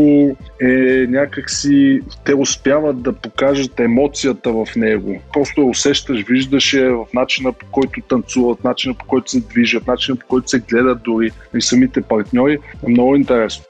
е 0.60 1.06
някакси, 1.08 2.00
те 2.24 2.34
успяват 2.34 3.02
да 3.02 3.12
покажат 3.12 3.80
емоцията 3.80 4.52
в 4.52 4.66
него. 4.76 5.20
Просто 5.32 5.60
я 5.60 5.66
усещаш, 5.66 6.22
виждаш 6.22 6.72
я 6.72 6.94
в 6.96 7.06
начина 7.14 7.52
по 7.52 7.66
който 7.70 8.00
танцуват, 8.08 8.64
начина 8.64 8.94
по 8.94 9.04
който 9.06 9.30
се 9.30 9.40
движат, 9.40 9.86
начина 9.86 10.16
по 10.16 10.26
който 10.26 10.50
се 10.50 10.58
гледат 10.58 11.02
дори 11.02 11.30
и 11.54 11.62
самите 11.62 12.02
партньори. 12.02 12.58
Е 12.86 12.90
много 12.90 13.16
интересно. 13.16 13.64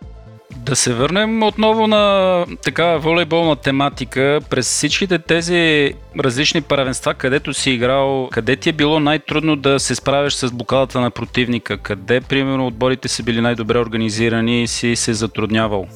Да 0.66 0.76
се 0.76 0.94
върнем 0.94 1.42
отново 1.42 1.86
на 1.86 2.46
така 2.62 2.96
волейболна 2.96 3.56
тематика. 3.56 4.40
През 4.50 4.66
всичките 4.66 5.18
тези 5.18 5.92
различни 6.18 6.62
правенства, 6.62 7.14
където 7.14 7.54
си 7.54 7.70
играл, 7.70 8.28
къде 8.32 8.56
ти 8.56 8.68
е 8.68 8.72
било 8.72 9.00
най-трудно 9.00 9.56
да 9.56 9.80
се 9.80 9.94
справиш 9.94 10.32
с 10.32 10.52
букалата 10.52 11.00
на 11.00 11.10
противника? 11.10 11.78
Къде, 11.78 12.20
примерно, 12.20 12.66
отборите 12.66 13.08
са 13.08 13.22
били 13.22 13.40
най-добре 13.40 13.78
организирани 13.78 14.62
и 14.62 14.66
си 14.66 14.96
се 14.96 15.14
затруднявал? 15.14 15.86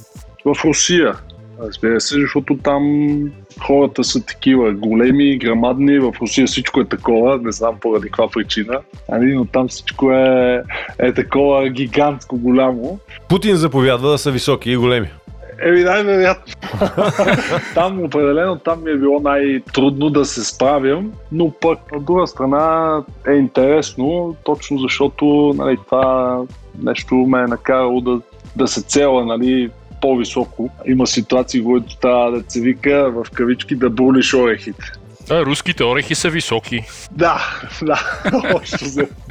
В 0.45 0.65
Русия. 0.65 1.15
Разбира 1.61 2.01
се, 2.01 2.21
защото 2.21 2.59
там 2.63 2.85
хората 3.67 4.05
са 4.05 4.27
такива 4.27 4.73
големи, 4.73 5.39
грамадни, 5.39 5.99
в 5.99 6.15
Русия 6.21 6.47
всичко 6.47 6.81
е 6.81 6.85
такова, 6.85 7.39
не 7.43 7.53
знам 7.53 7.75
поради 7.81 8.07
каква 8.07 8.29
причина, 8.29 8.81
ами, 9.13 9.35
но 9.35 9.45
там 9.45 9.69
всичко 9.69 10.13
е, 10.13 10.63
е 10.99 11.13
такова 11.13 11.69
гигантско 11.69 12.39
голямо. 12.39 12.99
Путин 13.29 13.57
заповядва 13.57 14.11
да 14.11 14.19
са 14.19 14.31
високи 14.31 14.71
и 14.71 14.77
големи. 14.77 15.09
Еми, 15.63 15.81
най-вероятно. 15.81 16.55
там 17.75 18.03
определено 18.03 18.57
там 18.57 18.85
ми 18.85 18.91
е 18.91 18.97
било 18.97 19.21
най-трудно 19.21 20.11
да 20.11 20.25
се 20.25 20.45
справям, 20.45 21.13
но 21.33 21.51
пък 21.61 21.79
от 21.93 22.05
друга 22.05 22.27
страна 22.27 23.03
е 23.29 23.33
интересно, 23.33 24.37
точно 24.45 24.79
защото 24.79 25.55
нали, 25.57 25.77
това 25.87 26.39
нещо 26.83 27.15
ме 27.15 27.41
е 27.41 27.47
накарало 27.47 28.01
да, 28.01 28.21
да 28.57 28.69
се 28.69 28.83
цела 28.83 29.27
нали, 29.27 29.71
по-високо. 30.01 30.71
Има 30.87 31.07
ситуации, 31.07 31.65
които 31.65 31.97
трябва 31.97 32.31
да 32.31 32.51
се 32.51 32.61
вика 32.61 33.11
в 33.11 33.31
кавички 33.31 33.77
да 33.77 33.91
булиш 33.91 34.35
орехите. 34.35 34.85
А, 35.31 35.47
руските 35.47 35.85
орехи 35.85 36.15
са 36.15 36.31
високи. 36.31 36.85
Да, 37.11 37.61
да. 37.83 38.01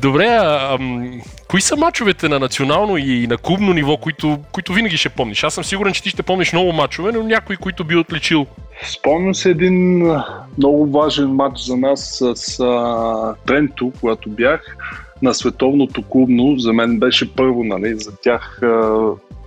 Добре, 0.01 0.25
а, 0.25 0.75
ам, 0.75 1.21
кои 1.47 1.61
са 1.61 1.75
мачовете 1.75 2.29
на 2.29 2.39
национално 2.39 2.97
и 2.97 3.27
на 3.27 3.37
клубно 3.37 3.73
ниво, 3.73 3.97
които, 3.97 4.39
които 4.51 4.73
винаги 4.73 4.97
ще 4.97 5.09
помниш? 5.09 5.43
Аз 5.43 5.53
съм 5.53 5.63
сигурен, 5.63 5.93
че 5.93 6.03
ти 6.03 6.09
ще 6.09 6.23
помниш 6.23 6.53
много 6.53 6.71
мачове, 6.71 7.11
но 7.11 7.23
някои, 7.23 7.57
които 7.57 7.83
би 7.83 7.95
отличил. 7.95 8.45
Спомням 8.83 9.35
се 9.35 9.49
един 9.49 10.07
много 10.57 10.91
важен 10.91 11.29
матч 11.29 11.59
за 11.59 11.77
нас 11.77 12.21
с 12.21 12.59
а, 12.59 13.35
Тренто, 13.45 13.91
когато 13.99 14.29
бях 14.29 14.77
на 15.21 15.33
световното 15.33 16.03
клубно. 16.03 16.59
За 16.59 16.73
мен 16.73 16.99
беше 16.99 17.35
първо, 17.35 17.63
нали? 17.63 17.99
За 17.99 18.11
тях 18.23 18.59
а, 18.63 18.99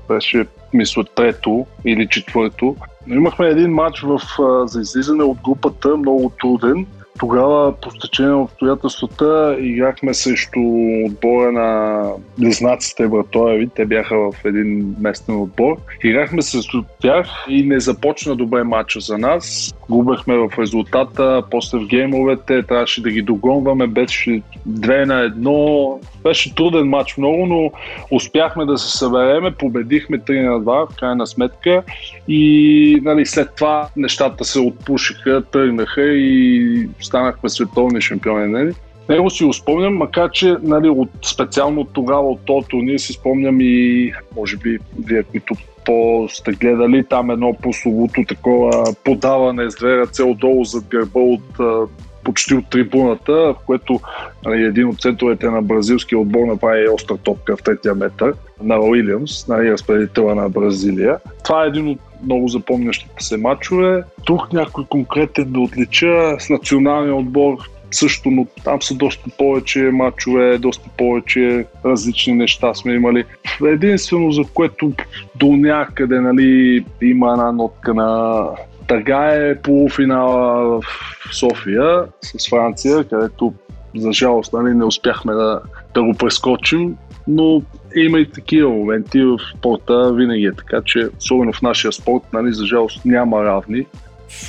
беше 0.09 0.47
мисля, 0.73 1.05
трето 1.05 1.67
или 1.85 2.09
четвърто. 2.09 2.77
Но 3.07 3.15
имахме 3.15 3.47
един 3.47 3.71
матч 3.71 4.01
в, 4.01 4.21
за 4.67 4.81
излизане 4.81 5.23
от 5.23 5.39
групата, 5.45 5.97
много 5.97 6.33
труден. 6.41 6.87
Тогава, 7.19 7.73
по 7.81 7.91
стечение 7.91 8.31
на 8.31 8.43
обстоятелствата, 8.43 9.57
играхме 9.61 10.15
срещу 10.15 10.61
отбора 11.07 11.53
на 11.53 12.03
Близнаците 12.39 13.09
Братоеви. 13.09 13.69
Те 13.75 13.85
бяха 13.85 14.17
в 14.17 14.33
един 14.45 14.97
местен 15.01 15.41
отбор. 15.41 15.77
Играхме 16.05 16.43
срещу 16.43 16.83
тях 17.01 17.27
и 17.49 17.63
не 17.63 17.81
започна 17.81 18.37
добре 18.37 18.63
матча 18.63 19.01
за 19.01 19.19
нас. 19.19 19.75
Губехме 19.91 20.37
в 20.37 20.49
резултата, 20.59 21.43
после 21.51 21.79
в 21.79 21.87
геймовете 21.87 22.63
трябваше 22.63 23.03
да 23.03 23.11
ги 23.11 23.23
догонваме, 23.23 23.87
беше 23.87 24.43
2 24.69 25.05
на 25.05 25.31
1. 25.31 25.99
Беше 26.23 26.55
труден 26.55 26.89
матч 26.89 27.17
много, 27.17 27.47
но 27.47 27.71
успяхме 28.11 28.65
да 28.65 28.79
се 28.79 28.99
събереме, 28.99 29.51
победихме 29.51 30.19
3 30.19 30.49
на 30.49 30.61
2 30.61 30.93
в 30.93 30.97
крайна 30.97 31.27
сметка 31.27 31.83
и 32.29 33.01
нали, 33.03 33.27
след 33.27 33.55
това 33.55 33.89
нещата 33.97 34.45
се 34.45 34.61
отпушиха, 34.61 35.43
тръгнаха 35.53 36.03
и 36.03 36.89
станахме 37.09 37.49
световни 37.49 38.01
шампиони. 38.01 38.53
Нали? 38.53 38.75
Него 39.09 39.31
си 39.31 39.45
го 39.45 39.53
спомням, 39.53 39.97
макар 39.97 40.31
че 40.31 40.57
нали, 40.63 40.89
от, 40.89 41.11
специално 41.25 41.85
тогава 41.85 42.31
от 42.31 42.41
този 42.45 42.67
турнир 42.67 42.99
си 42.99 43.13
спомням 43.13 43.61
и 43.61 44.13
може 44.37 44.57
би 44.57 44.79
вие, 45.05 45.23
които 45.23 45.55
по 45.85 46.27
сте 46.31 46.53
гледали 46.53 47.05
там 47.05 47.31
едно 47.31 47.57
прословото 47.63 48.25
такова 48.29 48.95
подаване 49.05 49.71
с 49.71 49.77
две 49.77 49.97
ръце 49.97 50.23
отдолу 50.23 50.65
зад 50.65 50.85
гърба 50.89 51.21
от 51.21 51.61
почти 52.25 52.55
от 52.55 52.71
трибуната, 52.71 53.33
в 53.33 53.55
което 53.67 54.01
нали, 54.45 54.63
един 54.63 54.89
от 54.89 55.01
центровете 55.01 55.51
на 55.51 55.63
бразилския 55.63 56.19
отбор 56.19 56.47
направи 56.47 56.89
остра 56.89 57.17
топка 57.17 57.57
в 57.57 57.63
третия 57.63 57.95
метър 57.95 58.35
на 58.63 58.81
Уилямс, 58.81 59.49
нали, 59.49 59.73
разпределителя 59.73 60.35
на 60.35 60.49
Бразилия. 60.49 61.19
Това 61.45 61.65
е 61.65 61.69
един 61.69 61.89
от 61.89 61.99
много 62.25 62.49
запомнящите 62.49 63.25
се 63.25 63.37
матчове. 63.37 64.03
Тук 64.25 64.53
някой 64.53 64.85
конкретен 64.85 65.53
да 65.53 65.61
отлича 65.61 66.37
с 66.39 66.51
националния 66.51 67.15
отбор 67.15 67.59
също, 67.91 68.31
но 68.31 68.47
там 68.65 68.83
са 68.83 68.95
доста 68.95 69.31
повече 69.39 69.79
матчове, 69.81 70.59
доста 70.59 70.89
повече 70.97 71.67
различни 71.85 72.33
неща 72.33 72.75
сме 72.75 72.93
имали. 72.93 73.25
Единствено, 73.67 74.33
за 74.33 74.43
което 74.55 74.93
до 75.37 75.47
някъде 75.47 76.21
нали, 76.21 76.85
има 77.03 77.33
една 77.33 77.53
нотка 77.53 77.95
на 77.95 78.43
Тъга 78.89 79.35
е 79.35 79.63
полуфинала 79.63 80.81
в 80.81 80.85
София 81.33 82.05
с 82.21 82.49
Франция, 82.51 83.05
където 83.05 83.53
за 83.97 84.13
жалост 84.13 84.53
нали, 84.53 84.75
не 84.75 84.85
успяхме 84.85 85.33
да, 85.33 85.61
да 85.95 86.03
го 86.03 86.15
прескочим, 86.15 86.97
но 87.29 87.63
има 87.97 88.19
и 88.19 88.31
такива 88.31 88.71
моменти 88.71 89.23
в 89.23 89.39
спорта, 89.57 90.13
винаги 90.15 90.45
е 90.45 90.53
така, 90.53 90.81
че 90.85 91.09
особено 91.19 91.53
в 91.53 91.63
нашия 91.63 91.93
спорт, 91.93 92.23
нали, 92.33 92.53
за 92.53 92.67
жалост 92.67 93.05
няма 93.05 93.45
равни. 93.45 93.87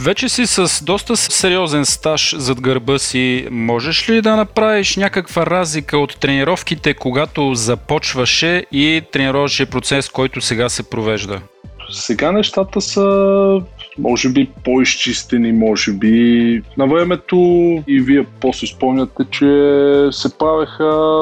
Вече 0.03 0.29
си 0.29 0.47
с 0.47 0.83
доста 0.83 1.17
сериозен 1.17 1.85
стаж 1.85 2.35
зад 2.37 2.61
гърба 2.61 2.97
си. 2.99 3.47
Можеш 3.51 4.09
ли 4.09 4.21
да 4.21 4.35
направиш 4.35 4.97
някаква 4.97 5.45
разлика 5.45 5.97
от 5.97 6.19
тренировките, 6.19 6.93
когато 6.93 7.55
започваше 7.55 8.65
и 8.71 9.01
тренировъчния 9.11 9.67
процес, 9.67 10.09
който 10.09 10.41
сега 10.41 10.69
се 10.69 10.89
провежда? 10.89 11.41
Сега 11.91 12.31
нещата 12.31 12.81
са 12.81 13.61
може 13.99 14.29
би 14.29 14.49
по-изчистени, 14.63 15.51
може 15.51 15.91
би 15.91 16.61
на 16.77 16.87
времето 16.87 17.35
и 17.87 18.01
вие 18.01 18.25
после 18.41 18.67
спомняте, 18.67 19.23
че 19.31 19.45
се 20.11 20.37
правеха 20.37 21.21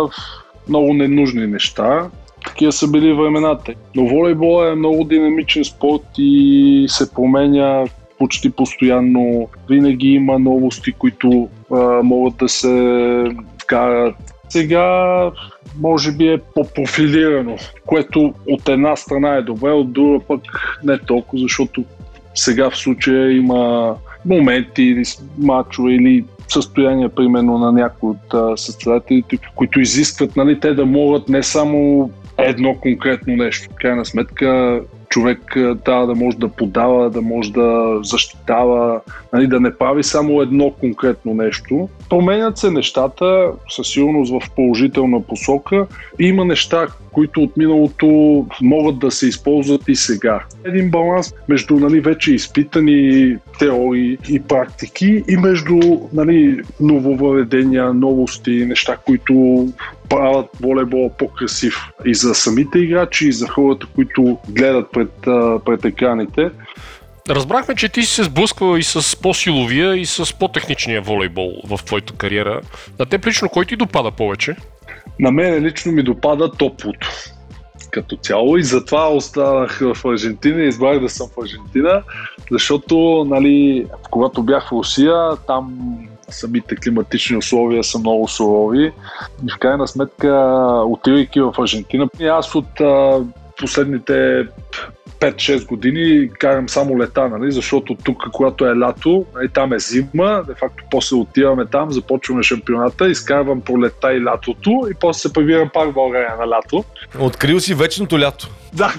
много 0.70 0.94
ненужни 0.94 1.48
неща. 1.48 2.10
Такива 2.46 2.72
са 2.72 2.88
били 2.88 3.14
времената. 3.14 3.74
Но 3.96 4.08
волейбол 4.08 4.66
е 4.66 4.76
много 4.76 5.04
динамичен 5.04 5.66
спорт 5.66 6.04
и 6.18 6.86
се 6.90 7.14
променя 7.14 7.86
почти 8.20 8.50
постоянно. 8.50 9.50
Винаги 9.70 10.08
има 10.08 10.40
новости, 10.40 10.92
които 10.92 11.50
а, 11.72 12.04
могат 12.04 12.38
да 12.38 12.50
се 12.50 13.24
вкарат. 13.62 14.16
Сега 14.50 15.32
може 15.80 16.12
би 16.12 16.28
е 16.28 16.38
по-профилирано, 16.38 17.56
което 17.86 18.34
от 18.48 18.70
една 18.70 18.96
страна 18.96 19.36
е 19.36 19.42
добре, 19.42 19.72
от 19.72 19.92
друга 19.92 20.20
пък 20.28 20.42
не 20.84 20.98
толкова, 20.98 21.42
защото 21.42 21.84
сега 22.36 22.70
в 22.70 22.78
случая 22.78 23.38
има 23.38 23.96
моменти 24.26 24.84
или 24.84 25.04
мачове 25.38 25.92
или 25.94 26.26
състояние, 26.52 27.10
примерно, 27.10 27.58
на 27.58 27.72
някои 27.72 28.10
от 28.10 28.60
състезателите, 28.60 29.38
които 29.56 29.80
изискват 29.80 30.36
нали, 30.36 30.60
те 30.60 30.74
да 30.74 30.86
могат 30.86 31.30
не 31.30 31.44
само 31.44 32.10
едно 32.38 32.76
конкретно 32.76 33.36
нещо. 33.36 33.70
В 33.72 33.76
крайна 33.76 34.06
сметка 34.06 34.82
човек 35.10 35.58
трябва 35.86 36.08
да 36.08 36.16
може 36.16 36.38
да 36.38 36.48
подава, 36.48 37.10
да 37.10 37.22
може 37.22 37.52
да 37.52 38.00
защитава, 38.04 39.02
нали, 39.34 39.48
да 39.48 39.60
не 39.60 39.76
прави 39.76 40.04
само 40.04 40.42
едно 40.42 40.72
конкретно 40.80 41.34
нещо. 41.34 41.90
Променят 42.10 42.58
се 42.58 42.72
нещата 42.72 43.52
със 43.70 43.88
сигурност 43.88 44.32
в 44.32 44.52
положителна 44.56 45.22
посока. 45.22 45.88
Има 46.20 46.46
неща, 46.46 46.88
които 47.12 47.42
от 47.42 47.58
миналото 47.58 48.08
могат 48.62 49.00
да 49.00 49.12
се 49.12 49.28
използват 49.28 49.82
и 49.88 49.96
сега. 49.96 50.44
Един 50.64 50.92
баланс 50.92 51.34
между 51.50 51.76
нали, 51.76 52.00
вече 52.00 52.34
изпитани 52.34 53.36
теории 53.60 54.18
и 54.30 54.40
практики 54.40 55.24
и 55.28 55.38
между 55.38 55.80
нали, 56.14 56.62
нововъведения, 56.80 57.94
новости, 57.94 58.66
неща, 58.66 58.98
които 59.06 59.68
правят 60.10 60.46
волейбола 60.62 61.10
по-красив 61.10 61.76
и 62.06 62.14
за 62.14 62.36
самите 62.36 62.80
играчи, 62.80 63.28
и 63.28 63.32
за 63.32 63.48
хората, 63.48 63.88
които 63.96 64.38
гледат 64.50 64.92
пред, 64.98 65.12
пред 65.66 65.86
екраните. 65.86 66.50
Разбрахме, 67.30 67.76
че 67.76 67.90
ти 67.90 68.02
си 68.02 68.14
се 68.14 68.24
сблъсквал 68.24 68.78
и 68.78 68.84
с 68.84 69.22
по-силовия 69.22 69.96
и 69.96 70.06
с 70.06 70.38
по-техничния 70.40 71.02
волейбол 71.02 71.54
в 71.68 71.80
твоята 71.86 72.14
кариера. 72.14 72.62
На 73.00 73.06
теб 73.06 73.26
лично 73.26 73.50
кой 73.50 73.66
ти 73.66 73.76
допада 73.76 74.12
повече? 74.12 74.56
На 75.20 75.32
мен 75.32 75.64
лично 75.64 75.92
ми 75.92 76.04
допада 76.04 76.52
топлото 76.52 77.08
като 77.92 78.16
цяло 78.16 78.58
и 78.58 78.64
затова 78.64 79.10
останах 79.10 79.80
в 79.80 80.06
Аржентина 80.06 80.62
и 80.62 80.68
избрах 80.68 81.00
да 81.00 81.10
съм 81.10 81.28
в 81.28 81.44
Аржентина, 81.44 82.02
защото 82.52 83.26
нали, 83.30 83.86
когато 84.12 84.44
бях 84.44 84.68
в 84.70 84.72
Русия, 84.72 85.36
там 85.48 85.98
самите 86.30 86.76
климатични 86.76 87.38
условия 87.38 87.84
са 87.84 88.00
много 88.00 88.28
сурови 88.28 88.92
и 89.48 89.52
в 89.52 89.58
крайна 89.60 89.88
сметка 89.88 90.32
отивайки 90.86 91.42
в 91.42 91.54
Аржентина, 91.60 92.08
аз 92.32 92.56
от 92.56 92.82
а, 92.82 93.22
последните 93.60 94.48
5-6 95.20 95.68
години 95.68 96.30
карам 96.40 96.70
само 96.70 97.00
лета, 97.00 97.30
нали? 97.30 97.52
защото 97.52 97.96
тук, 97.96 98.24
когато 98.32 98.66
е 98.66 98.76
лято, 98.76 99.26
нали, 99.36 99.50
там 99.50 99.74
е 99.74 99.80
зима, 99.80 100.44
де 100.48 100.54
факто 100.54 100.84
после 100.92 101.16
отиваме 101.16 101.66
там, 101.66 101.92
започваме 101.92 102.44
шампионата, 102.44 103.10
изкарвам 103.10 103.62
пролета 103.62 104.14
и 104.14 104.24
лятото 104.24 104.88
и 104.92 104.94
после 105.00 105.20
се 105.20 105.34
прибирам 105.34 105.70
пак 105.74 105.90
в 105.90 105.94
България 105.94 106.36
на 106.40 106.48
лято. 106.48 106.84
Открил 107.20 107.60
си 107.60 107.74
вечното 107.74 108.20
лято. 108.20 108.50
Да, 108.74 108.94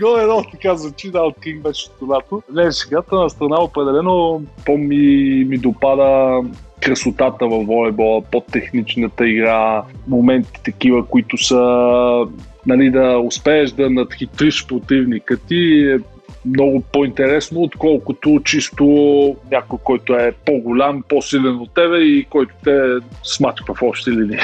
го 0.00 0.18
едно 0.18 0.44
така 0.52 0.76
звучи, 0.76 1.10
да, 1.10 1.22
открих 1.22 1.62
вечното 1.62 2.08
лято. 2.12 2.42
Не, 2.52 2.72
шегата 2.72 3.14
на 3.14 3.30
страна 3.30 3.60
определено 3.60 4.42
по-ми 4.66 5.44
ми 5.48 5.58
допада 5.58 6.40
красотата 6.80 7.46
във 7.46 7.66
волейбола, 7.66 8.22
по-техничната 8.32 9.28
игра, 9.28 9.82
моменти 10.08 10.60
такива, 10.64 11.06
които 11.06 11.36
са 11.44 11.60
нали, 12.66 12.90
да 12.90 13.18
успееш 13.18 13.70
да 13.70 13.90
надхитриш 13.90 14.66
противника 14.66 15.36
ти 15.36 15.90
е 15.90 15.98
много 16.44 16.82
по-интересно, 16.92 17.60
отколкото 17.60 18.40
чисто 18.44 18.84
някой, 19.50 19.78
който 19.84 20.14
е 20.14 20.32
по-голям, 20.46 21.02
по-силен 21.08 21.56
от 21.56 21.74
тебе 21.74 21.98
и 21.98 22.24
който 22.24 22.54
те 22.64 22.80
смачка 23.22 23.74
в 23.74 23.82
общи 23.82 24.10
линии. 24.10 24.38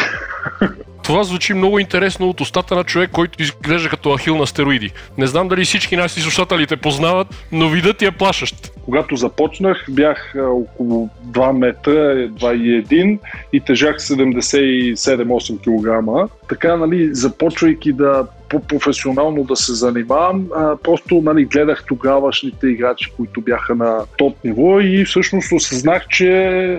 Това 1.09 1.25
звучи 1.25 1.55
много 1.55 1.79
интересно 1.79 2.29
от 2.29 2.41
устата 2.41 2.75
на 2.75 2.85
човек, 2.85 3.11
който 3.11 3.43
изглежда 3.43 3.89
като 3.89 4.17
ахил 4.17 4.37
на 4.37 4.47
стероиди. 4.47 4.93
Не 5.19 5.27
знам 5.27 5.49
дали 5.49 5.65
всички 5.65 5.97
наши 5.97 6.21
слушатели 6.21 6.67
те 6.67 6.77
познават, 6.77 7.27
но 7.53 7.69
видът 7.69 7.97
ти 7.97 8.05
е 8.05 8.11
плашещ. 8.11 8.73
Когато 8.85 9.17
започнах, 9.17 9.87
бях 9.91 10.35
около 10.37 11.09
2 11.27 11.53
метра, 11.53 11.91
2,1 11.91 13.19
и 13.53 13.61
тежах 13.61 13.97
77-8 13.99 15.59
кг. 15.59 16.31
Така, 16.49 16.77
нали, 16.77 17.15
започвайки 17.15 17.93
да 17.93 18.27
по-професионално 18.49 19.45
да 19.45 19.57
се 19.57 19.75
занимавам. 19.75 20.47
А, 20.57 20.77
просто 20.77 21.21
нали, 21.25 21.45
гледах 21.45 21.85
тогавашните 21.89 22.67
играчи, 22.67 23.13
които 23.17 23.41
бяха 23.41 23.75
на 23.75 24.05
топ 24.17 24.45
ниво 24.45 24.81
и 24.81 25.05
всъщност 25.05 25.53
осъзнах, 25.53 26.09
че 26.09 26.31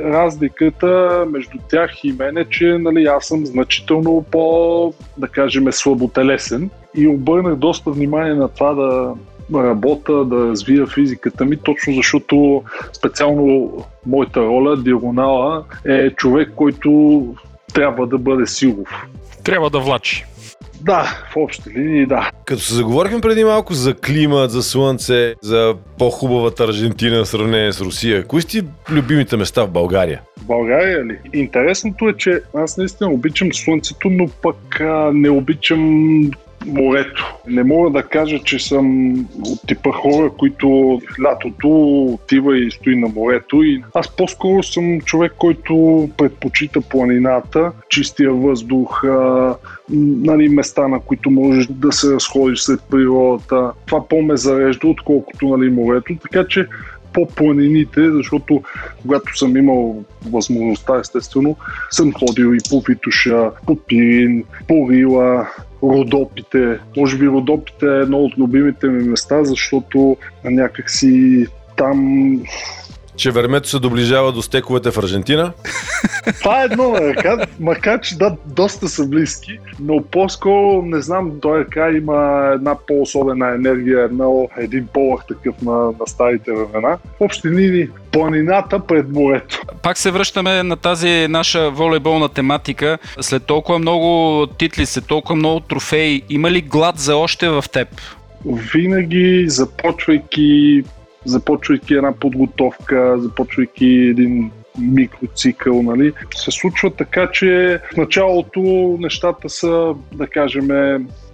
разликата 0.03 1.25
между 1.31 1.57
тях 1.69 2.03
и 2.03 2.11
мен 2.19 2.37
е, 2.37 2.45
че 2.45 2.77
нали, 2.77 3.05
аз 3.05 3.25
съм 3.25 3.45
значително 3.45 4.25
по, 4.31 4.93
да 5.17 5.27
кажем, 5.27 5.71
слаботелесен 5.71 6.69
и 6.95 7.07
обърнах 7.07 7.55
доста 7.55 7.91
внимание 7.91 8.33
на 8.33 8.47
това 8.47 8.73
да, 8.73 9.13
работа, 9.53 10.25
да 10.25 10.35
развия 10.35 10.87
физиката 10.87 11.45
ми, 11.45 11.57
точно 11.57 11.93
защото 11.93 12.63
специално 12.93 13.71
моята 14.05 14.41
роля, 14.41 14.77
диагонала, 14.77 15.63
е 15.85 16.09
човек, 16.09 16.51
който 16.55 17.23
трябва 17.73 18.07
да 18.07 18.17
бъде 18.17 18.47
силов. 18.47 19.07
Трябва 19.43 19.69
да 19.69 19.79
влачи. 19.79 20.25
Да, 20.81 21.25
в 21.31 21.37
общи 21.37 21.69
линии 21.77 22.05
да. 22.05 22.31
Като 22.45 22.61
се 22.61 22.73
заговорихме 22.73 23.21
преди 23.21 23.43
малко 23.43 23.73
за 23.73 23.93
климат, 23.93 24.51
за 24.51 24.63
слънце, 24.63 25.35
за 25.41 25.75
по-хубавата 25.97 26.63
Аржентина 26.63 27.23
в 27.23 27.27
сравнение 27.27 27.73
с 27.73 27.81
Русия, 27.81 28.27
кои 28.27 28.41
сте 28.41 28.61
любимите 28.89 29.37
места 29.37 29.63
в 29.63 29.69
България? 29.69 30.21
В 30.39 30.45
България 30.45 31.05
ли? 31.05 31.17
Интересното 31.33 32.09
е, 32.09 32.13
че 32.13 32.41
аз 32.53 32.77
наистина 32.77 33.09
обичам 33.09 33.53
слънцето, 33.53 34.09
но 34.09 34.27
пък 34.41 34.79
а, 34.79 35.11
не 35.13 35.29
обичам 35.29 36.31
морето. 36.65 37.35
Не 37.47 37.63
мога 37.63 37.89
да 37.89 38.03
кажа, 38.03 38.39
че 38.39 38.59
съм 38.59 39.15
от 39.41 39.67
типа 39.67 39.91
хора, 39.91 40.31
които 40.37 40.99
лятото 41.23 41.69
отива 42.13 42.59
и 42.59 42.71
стои 42.71 42.95
на 42.95 43.07
морето. 43.07 43.63
И 43.63 43.83
аз 43.93 44.15
по-скоро 44.15 44.63
съм 44.63 45.01
човек, 45.01 45.33
който 45.37 46.09
предпочита 46.17 46.81
планината, 46.81 47.71
чистия 47.89 48.33
въздух, 48.33 49.03
нали, 49.89 50.49
места, 50.49 50.87
на 50.87 50.99
които 50.99 51.31
можеш 51.31 51.67
да 51.67 51.91
се 51.91 52.13
разходиш 52.13 52.59
след 52.59 52.79
природата. 52.91 53.71
Това 53.85 54.07
по-ме 54.07 54.37
зарежда, 54.37 54.87
отколкото 54.87 55.57
нали, 55.57 55.69
морето. 55.69 56.13
Така 56.21 56.47
че 56.47 56.67
по 57.13 57.27
планините, 57.27 58.11
защото 58.11 58.63
когато 59.01 59.37
съм 59.37 59.57
имал 59.57 60.03
възможността, 60.31 60.99
естествено, 60.99 61.55
съм 61.91 62.13
ходил 62.13 62.53
и 62.53 62.69
по 62.69 62.81
Витуша, 62.81 63.51
по 63.65 63.75
Пирин, 63.75 64.43
по 64.67 64.89
Рила, 64.91 65.47
Родопите. 65.83 66.79
Може 66.97 67.17
би 67.17 67.27
Родопите 67.27 67.83
е 67.83 68.01
едно 68.01 68.17
от 68.17 68.37
любимите 68.37 68.87
ми 68.87 69.03
места, 69.03 69.43
защото 69.43 70.17
някакси 70.43 71.47
там 71.77 72.41
че 73.19 73.31
времето 73.31 73.69
се 73.69 73.79
доближава 73.79 74.31
до 74.31 74.41
стековете 74.41 74.91
в 74.91 74.97
Аржентина? 74.97 75.53
Това 76.39 76.61
е 76.61 76.65
едно 76.65 76.95
ръка, 76.95 77.45
макар 77.59 78.01
че 78.01 78.17
да, 78.17 78.35
доста 78.45 78.87
са 78.87 79.07
близки, 79.07 79.59
но 79.79 80.03
по-скоро, 80.03 80.81
не 80.85 81.01
знам, 81.01 81.31
до 81.33 81.57
ръка 81.57 81.91
има 81.91 82.51
една 82.55 82.75
по-особена 82.87 83.53
енергия, 83.55 84.03
една, 84.03 84.25
един 84.57 84.87
полъх 84.93 85.25
такъв 85.27 85.61
на, 85.61 85.75
на 85.75 86.07
старите 86.07 86.51
времена. 86.51 86.97
В 87.17 87.21
общи 87.21 87.49
линии, 87.49 87.87
планината 88.11 88.79
пред 88.79 89.09
морето. 89.09 89.61
Пак 89.83 89.97
се 89.97 90.11
връщаме 90.11 90.63
на 90.63 90.75
тази 90.75 91.27
наша 91.29 91.71
волейболна 91.71 92.29
тематика. 92.29 92.97
След 93.21 93.43
толкова 93.43 93.79
много 93.79 94.47
титли, 94.47 94.85
след 94.85 95.05
толкова 95.05 95.35
много 95.35 95.59
трофеи, 95.59 96.21
има 96.29 96.51
ли 96.51 96.61
глад 96.61 96.97
за 96.99 97.15
още 97.15 97.49
в 97.49 97.63
теб? 97.73 97.87
Винаги, 98.73 99.45
започвайки 99.47 100.83
започвайки 101.25 101.93
една 101.93 102.11
подготовка, 102.11 103.15
започвайки 103.19 103.85
един 103.85 104.51
микроцикъл, 104.79 105.81
нали, 105.81 106.13
се 106.35 106.51
случва 106.51 106.91
така, 106.95 107.29
че 107.31 107.81
в 107.93 107.97
началото 107.97 108.61
нещата 108.99 109.49
са, 109.49 109.95
да 110.13 110.27
кажем, 110.27 110.67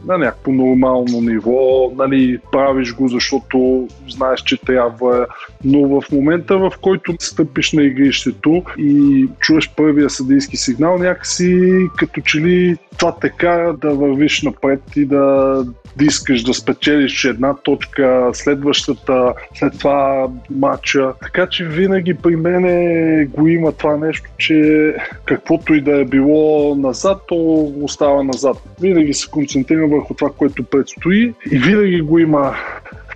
на 0.07 0.17
някакво 0.17 0.51
нормално 0.51 1.21
ниво, 1.21 1.91
нали, 1.95 2.39
правиш 2.51 2.93
го, 2.93 3.07
защото 3.07 3.87
знаеш, 4.09 4.41
че 4.41 4.57
трябва, 4.57 5.25
но 5.63 6.01
в 6.01 6.11
момента, 6.11 6.57
в 6.57 6.71
който 6.81 7.15
стъпиш 7.19 7.71
на 7.71 7.83
игрището 7.83 8.63
и 8.77 9.27
чуеш 9.39 9.71
първия 9.75 10.09
съдийски 10.09 10.57
сигнал, 10.57 10.97
някакси 10.97 11.77
като 11.97 12.21
че 12.21 12.41
ли 12.41 12.77
това 12.97 13.15
те 13.21 13.29
кара 13.29 13.73
да 13.73 13.89
вървиш 13.89 14.41
напред 14.41 14.81
и 14.95 15.05
да, 15.05 15.63
да 15.97 16.05
искаш 16.05 16.43
да 16.43 16.53
спечелиш 16.53 17.25
една 17.25 17.53
точка, 17.53 18.29
следващата, 18.33 19.33
след 19.53 19.79
това 19.79 20.27
матча. 20.49 21.13
Така 21.21 21.47
че 21.47 21.65
винаги 21.65 22.13
при 22.13 22.35
мене 22.35 23.25
го 23.25 23.47
има 23.47 23.71
това 23.71 23.97
нещо, 23.97 24.29
че 24.37 24.93
каквото 25.25 25.73
и 25.73 25.81
да 25.81 26.01
е 26.01 26.05
било 26.05 26.75
назад, 26.75 27.21
то 27.27 27.71
остава 27.81 28.23
назад. 28.23 28.57
Винаги 28.81 29.13
се 29.13 29.29
концентрирам 29.31 29.93
върху 29.95 30.13
това, 30.13 30.29
което 30.37 30.63
предстои 30.63 31.33
и 31.51 31.57
винаги 31.57 32.01
го 32.01 32.19
има 32.19 32.55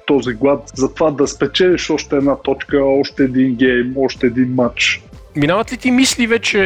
този 0.06 0.34
глад 0.34 0.72
за 0.76 0.94
това 0.94 1.12
да 1.12 1.28
спечелиш 1.28 1.90
още 1.90 2.16
една 2.16 2.36
точка, 2.36 2.84
още 2.84 3.24
един 3.24 3.56
гейм, 3.56 3.94
още 3.98 4.28
един 4.28 4.54
матч. 4.56 5.04
Минават 5.36 5.74
ли 5.74 5.78
ти 5.78 5.92
мисли 5.92 6.28
вече 6.28 6.60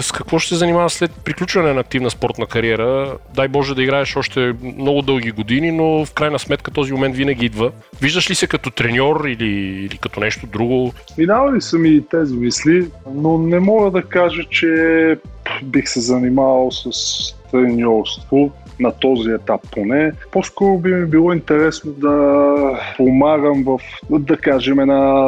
с 0.00 0.12
какво 0.12 0.38
ще 0.38 0.48
се 0.48 0.54
занимава 0.54 0.90
след 0.90 1.10
приключване 1.24 1.72
на 1.72 1.80
активна 1.80 2.10
спортна 2.10 2.46
кариера? 2.46 3.16
Дай 3.34 3.48
Боже 3.48 3.74
да 3.74 3.82
играеш 3.82 4.16
още 4.16 4.54
много 4.76 5.02
дълги 5.02 5.30
години, 5.30 5.72
но 5.72 6.04
в 6.04 6.12
крайна 6.12 6.38
сметка 6.38 6.70
този 6.70 6.92
момент 6.92 7.16
винаги 7.16 7.46
идва. 7.46 7.72
Виждаш 8.02 8.30
ли 8.30 8.34
се 8.34 8.46
като 8.46 8.70
треньор 8.70 9.24
или, 9.28 9.50
или 9.84 9.98
като 9.98 10.20
нещо 10.20 10.46
друго? 10.46 10.92
Минавали 11.18 11.60
са 11.60 11.78
ми 11.78 12.02
тези 12.10 12.34
мисли, 12.34 12.86
но 13.14 13.38
не 13.38 13.60
мога 13.60 13.90
да 13.90 14.02
кажа, 14.02 14.42
че 14.50 14.68
бих 15.62 15.88
се 15.88 16.00
занимавал 16.00 16.70
с 16.70 16.90
треньорство 17.50 18.52
на 18.80 18.92
този 18.92 19.30
етап 19.30 19.60
поне. 19.70 20.12
По-скоро 20.32 20.78
би 20.78 20.94
ми 20.94 21.06
било 21.06 21.32
интересно 21.32 21.92
да 21.92 22.16
помагам 22.96 23.64
в, 23.64 23.78
да 24.10 24.36
кажем, 24.36 24.76
на, 24.76 24.86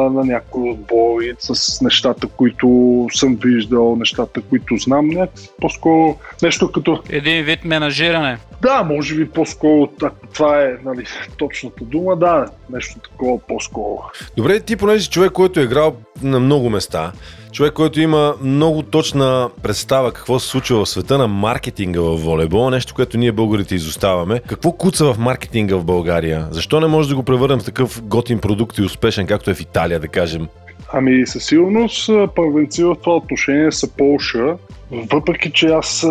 на 0.09 0.23
някои 0.23 0.69
отбори 0.69 1.33
с 1.39 1.81
нещата, 1.81 2.27
които 2.27 2.67
съм 3.13 3.35
виждал, 3.35 3.95
нещата, 3.95 4.41
които 4.41 4.77
знам. 4.77 5.07
Не, 5.07 5.27
по-скоро 5.61 6.17
нещо 6.43 6.71
като... 6.71 7.03
Един 7.09 7.43
вид 7.43 7.65
менажиране. 7.65 8.37
Да, 8.61 8.83
може 8.83 9.15
би 9.15 9.29
по-скоро, 9.29 9.89
ако 10.03 10.27
това 10.27 10.61
е 10.61 10.73
нали, 10.85 11.05
точната 11.37 11.83
дума, 11.83 12.15
да, 12.15 12.45
нещо 12.69 12.99
такова 12.99 13.39
по-скоро. 13.39 14.03
Добре, 14.37 14.59
ти 14.59 14.75
понеже 14.75 15.09
човек, 15.09 15.31
който 15.31 15.59
е 15.59 15.63
играл 15.63 15.95
на 16.21 16.39
много 16.39 16.69
места, 16.69 17.11
човек, 17.55 17.73
който 17.73 18.01
има 18.01 18.35
много 18.41 18.83
точна 18.83 19.49
представа 19.63 20.13
какво 20.13 20.39
се 20.39 20.47
случва 20.47 20.85
в 20.85 20.89
света 20.89 21.17
на 21.17 21.27
маркетинга 21.27 22.01
в 22.01 22.15
волейбол, 22.15 22.69
нещо, 22.69 22.93
което 22.95 23.17
ние 23.17 23.31
българите 23.31 23.75
изоставаме. 23.75 24.41
Какво 24.47 24.71
куца 24.71 25.13
в 25.13 25.19
маркетинга 25.19 25.75
в 25.75 25.85
България? 25.85 26.47
Защо 26.51 26.79
не 26.79 26.87
може 26.87 27.09
да 27.09 27.15
го 27.15 27.23
превърнем 27.23 27.59
в 27.59 27.65
такъв 27.65 28.01
готин 28.03 28.39
продукт 28.39 28.77
и 28.77 28.81
успешен, 28.81 29.27
както 29.27 29.49
е 29.49 29.53
в 29.53 29.61
Италия, 29.61 29.99
да 29.99 30.07
кажем? 30.07 30.47
Ами 30.93 31.27
със 31.27 31.45
сигурност 31.45 32.09
първенци 32.35 32.83
в 32.83 32.95
това 33.03 33.15
отношение 33.15 33.71
са 33.71 33.87
Полша, 33.97 34.57
въпреки, 34.91 35.51
че 35.51 35.67
аз 35.67 36.05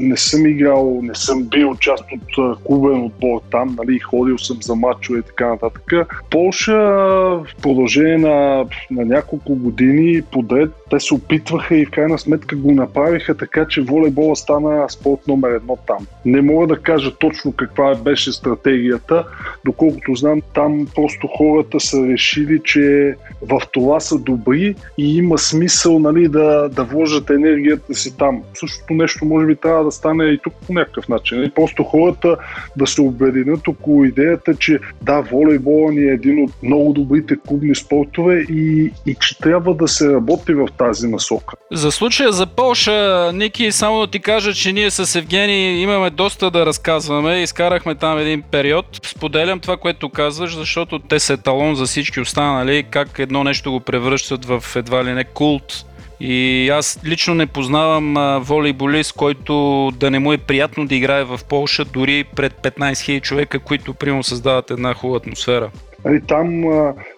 не 0.00 0.16
съм 0.16 0.46
играл, 0.46 1.00
не 1.02 1.14
съм 1.14 1.42
бил 1.42 1.74
част 1.80 2.04
от 2.12 2.58
клубен 2.64 3.04
отбор 3.04 3.40
там, 3.50 3.76
нали, 3.78 3.98
ходил 3.98 4.38
съм 4.38 4.56
за 4.62 4.74
матчове 4.74 5.18
и 5.18 5.22
така 5.22 5.48
нататък. 5.48 5.92
Полша 6.30 6.76
в 6.76 7.46
продължение 7.62 8.18
на, 8.18 8.64
на 8.90 9.04
няколко 9.04 9.54
години 9.54 10.22
подред 10.32 10.70
те 10.90 11.00
се 11.00 11.14
опитваха 11.14 11.76
и 11.76 11.86
в 11.86 11.90
крайна 11.90 12.18
сметка 12.18 12.56
го 12.56 12.72
направиха 12.72 13.36
така, 13.36 13.66
че 13.68 13.80
волейбола 13.80 14.36
стана 14.36 14.88
спорт 14.88 15.20
номер 15.28 15.50
едно 15.50 15.78
там. 15.86 16.06
Не 16.24 16.40
мога 16.40 16.66
да 16.66 16.78
кажа 16.78 17.16
точно 17.16 17.52
каква 17.52 17.94
беше 17.94 18.32
стратегията, 18.32 19.24
доколкото 19.64 20.14
знам, 20.14 20.40
там 20.54 20.86
просто 20.94 21.26
хората 21.26 21.80
са 21.80 22.06
решили, 22.06 22.60
че 22.64 23.14
в 23.42 23.60
това 23.72 24.00
са 24.00 24.18
добри 24.18 24.74
и 24.98 25.16
има 25.16 25.38
смисъл 25.38 25.98
нали, 25.98 26.28
да, 26.28 26.68
да 26.68 26.84
вложат 26.84 27.30
енергията 27.30 27.87
си 27.94 28.16
там. 28.16 28.42
Същото 28.54 28.94
нещо 28.94 29.24
може 29.24 29.46
би 29.46 29.56
трябва 29.56 29.84
да 29.84 29.90
стане 29.90 30.24
и 30.24 30.38
тук 30.38 30.52
по 30.66 30.72
някакъв 30.72 31.08
начин. 31.08 31.38
Нали? 31.38 31.50
Просто 31.50 31.84
хората 31.84 32.36
да 32.76 32.86
се 32.86 33.00
обединят 33.00 33.68
около 33.68 34.04
идеята, 34.04 34.54
че 34.54 34.78
да, 35.02 35.20
волейбола 35.20 35.92
ни 35.92 36.00
е 36.00 36.12
един 36.12 36.44
от 36.44 36.50
много 36.62 36.92
добрите 36.92 37.36
клубни 37.46 37.74
спортове 37.74 38.34
и, 38.50 38.92
и 39.06 39.14
че 39.20 39.38
трябва 39.38 39.74
да 39.74 39.88
се 39.88 40.12
работи 40.12 40.54
в 40.54 40.68
тази 40.78 41.08
насока. 41.08 41.56
За 41.72 41.92
случая 41.92 42.32
за 42.32 42.46
Полша, 42.46 43.30
Ники, 43.34 43.72
само 43.72 44.00
да 44.00 44.06
ти 44.06 44.20
кажа, 44.20 44.52
че 44.52 44.72
ние 44.72 44.90
с 44.90 45.18
Евгений 45.18 45.82
имаме 45.82 46.10
доста 46.10 46.50
да 46.50 46.66
разказваме. 46.66 47.42
Изкарахме 47.42 47.94
там 47.94 48.18
един 48.18 48.42
период. 48.42 48.86
Споделям 49.06 49.60
това, 49.60 49.76
което 49.76 50.08
казваш, 50.08 50.56
защото 50.56 50.98
те 50.98 51.18
са 51.18 51.32
еталон 51.32 51.74
за 51.74 51.84
всички 51.84 52.20
останали, 52.20 52.84
как 52.90 53.18
едно 53.18 53.44
нещо 53.44 53.72
го 53.72 53.80
превръщат 53.80 54.44
в 54.44 54.64
едва 54.76 55.04
ли 55.04 55.12
не 55.12 55.24
култ 55.24 55.84
и 56.20 56.68
аз 56.68 57.00
лично 57.04 57.34
не 57.34 57.46
познавам 57.46 58.40
волейболист, 58.42 59.12
който 59.12 59.90
да 59.96 60.10
не 60.10 60.18
му 60.18 60.32
е 60.32 60.38
приятно 60.38 60.86
да 60.86 60.94
играе 60.94 61.24
в 61.24 61.40
Полша, 61.48 61.84
дори 61.84 62.24
пред 62.24 62.52
15 62.52 62.78
000 62.78 63.20
човека, 63.20 63.58
които 63.58 63.94
прямо 63.94 64.22
създават 64.22 64.70
една 64.70 64.94
хубава 64.94 65.16
атмосфера. 65.16 65.70
Нали, 66.04 66.20
там 66.20 66.64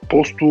просто 0.09 0.47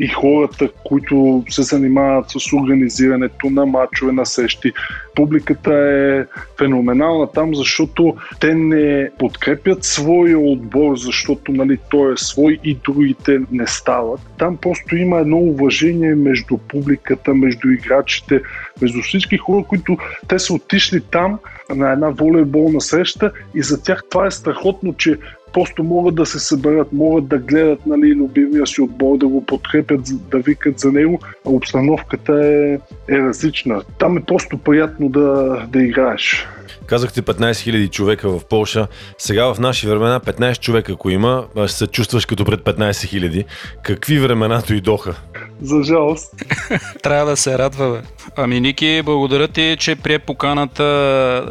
и 0.00 0.08
хората, 0.08 0.68
които 0.84 1.44
се 1.48 1.62
занимават 1.62 2.30
с 2.30 2.52
организирането 2.52 3.50
на 3.50 3.66
матчове, 3.66 4.12
на 4.12 4.26
сещи, 4.26 4.72
публиката 5.14 5.74
е 5.74 6.24
феноменална 6.58 7.32
там, 7.32 7.54
защото 7.54 8.16
те 8.40 8.54
не 8.54 9.10
подкрепят 9.18 9.84
своя 9.84 10.38
отбор, 10.38 10.96
защото 10.96 11.52
нали, 11.52 11.78
той 11.90 12.12
е 12.12 12.16
свой 12.16 12.58
и 12.64 12.74
другите 12.74 13.40
не 13.52 13.66
стават. 13.66 14.20
Там 14.38 14.56
просто 14.56 14.96
има 14.96 15.18
едно 15.18 15.38
уважение 15.38 16.14
между 16.14 16.58
публиката, 16.58 17.34
между 17.34 17.68
играчите, 17.68 18.40
между 18.82 19.02
всички 19.02 19.36
хора, 19.36 19.64
които 19.68 19.96
те 20.28 20.38
са 20.38 20.54
отишли 20.54 21.00
там 21.00 21.38
на 21.74 21.92
една 21.92 22.10
волейболна 22.10 22.80
среща 22.80 23.32
и 23.54 23.62
за 23.62 23.82
тях 23.82 24.02
това 24.10 24.26
е 24.26 24.30
страхотно, 24.30 24.94
че 24.94 25.18
просто 25.52 25.84
могат 25.84 26.14
да 26.14 26.26
се 26.26 26.38
съберат, 26.38 26.92
могат 26.92 27.28
да 27.28 27.38
гледат 27.38 27.86
нали, 27.86 28.14
любимия 28.14 28.66
си 28.66 28.80
отбор, 28.80 29.18
да 29.18 29.28
го 29.28 29.46
подкрепят, 29.46 30.00
да 30.30 30.38
викат 30.38 30.78
за 30.78 30.92
него, 30.92 31.20
обстановката 31.44 32.46
е, 32.46 32.78
е 33.14 33.18
различна. 33.18 33.82
Там 33.98 34.18
е 34.18 34.24
просто 34.24 34.58
приятно 34.58 35.08
да, 35.08 35.58
да 35.68 35.82
играеш. 35.82 36.46
Казахте 36.86 37.22
15 37.22 37.50
000 37.50 37.90
човека 37.90 38.38
в 38.38 38.44
Полша. 38.44 38.86
Сега 39.18 39.54
в 39.54 39.60
наши 39.60 39.88
времена 39.88 40.20
15 40.20 40.60
човека, 40.60 40.92
ако 40.92 41.10
има, 41.10 41.44
се 41.66 41.86
чувстваш 41.86 42.26
като 42.26 42.44
пред 42.44 42.60
15 42.60 42.90
000. 42.90 43.44
Какви 43.82 44.18
времена 44.18 44.62
дойдоха? 44.68 45.14
За 45.62 45.82
жалост. 45.82 46.34
Трябва 47.02 47.30
да 47.30 47.36
се 47.36 47.58
радва, 47.58 47.90
бе. 47.90 47.98
Ами, 48.36 48.60
Ники, 48.60 49.02
благодаря 49.04 49.48
ти, 49.48 49.76
че 49.80 49.96
прие 49.96 50.18
поканата 50.18 50.84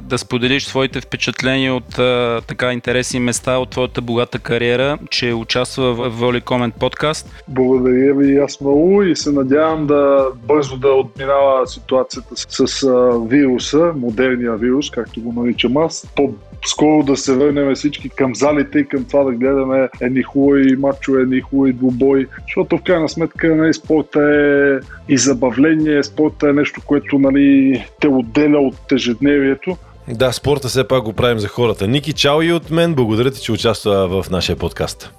да 0.03 0.17
споделиш 0.17 0.65
своите 0.65 1.01
впечатления 1.01 1.75
от 1.75 1.99
а, 1.99 2.41
така 2.47 2.73
интересни 2.73 3.19
места 3.19 3.57
от 3.57 3.69
твоята 3.69 4.01
богата 4.01 4.39
кариера, 4.39 4.97
че 5.09 5.33
участва 5.33 5.93
в 5.93 6.09
Воли 6.09 6.41
Комент 6.41 6.75
подкаст. 6.75 7.43
Благодаря 7.47 8.13
ви 8.13 8.37
аз 8.37 8.61
много 8.61 9.03
и 9.03 9.15
се 9.15 9.31
надявам 9.31 9.87
да 9.87 10.27
бързо 10.47 10.77
да 10.77 10.89
отминава 10.89 11.67
ситуацията 11.67 12.35
с, 12.35 12.67
с 12.67 12.83
а, 12.83 13.19
вируса, 13.27 13.93
модерния 13.95 14.55
вирус, 14.55 14.89
както 14.89 15.21
го 15.21 15.41
наричам 15.41 15.77
аз. 15.77 16.07
По 16.15 16.33
скоро 16.65 17.03
да 17.03 17.17
се 17.17 17.35
върнем 17.35 17.75
всички 17.75 18.09
към 18.09 18.35
залите 18.35 18.79
и 18.79 18.87
към 18.87 19.05
това 19.05 19.23
да 19.23 19.31
гледаме 19.31 19.89
едни 20.01 20.23
хубави 20.23 20.75
матчове, 20.75 21.21
едни 21.21 21.41
хубави 21.41 21.73
двубои, 21.73 22.27
защото 22.41 22.77
в 22.77 22.83
крайна 22.83 23.09
сметка 23.09 23.55
нали, 23.55 23.73
спорта 23.73 24.19
е 24.19 24.79
и 25.13 25.17
забавление, 25.17 26.03
спорта 26.03 26.49
е 26.49 26.53
нещо, 26.53 26.81
което 26.85 27.19
нали, 27.19 27.85
те 28.01 28.07
отделя 28.07 28.59
от 28.59 28.91
ежедневието. 28.91 29.77
Да, 30.07 30.31
спорта 30.31 30.67
все 30.67 30.87
пак 30.87 31.03
го 31.03 31.13
правим 31.13 31.39
за 31.39 31.47
хората. 31.47 31.87
Ники, 31.87 32.13
чао 32.13 32.41
и 32.41 32.53
от 32.53 32.71
мен. 32.71 32.95
Благодаря 32.95 33.31
ти, 33.31 33.41
че 33.41 33.51
участва 33.51 34.23
в 34.23 34.29
нашия 34.29 34.55
подкаст. 34.55 35.13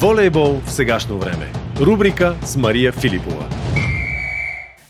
Волейбол 0.00 0.60
в 0.64 0.72
сегашно 0.72 1.18
време. 1.18 1.52
Рубрика 1.80 2.34
с 2.44 2.56
Мария 2.56 2.92
Филипова. 2.92 3.44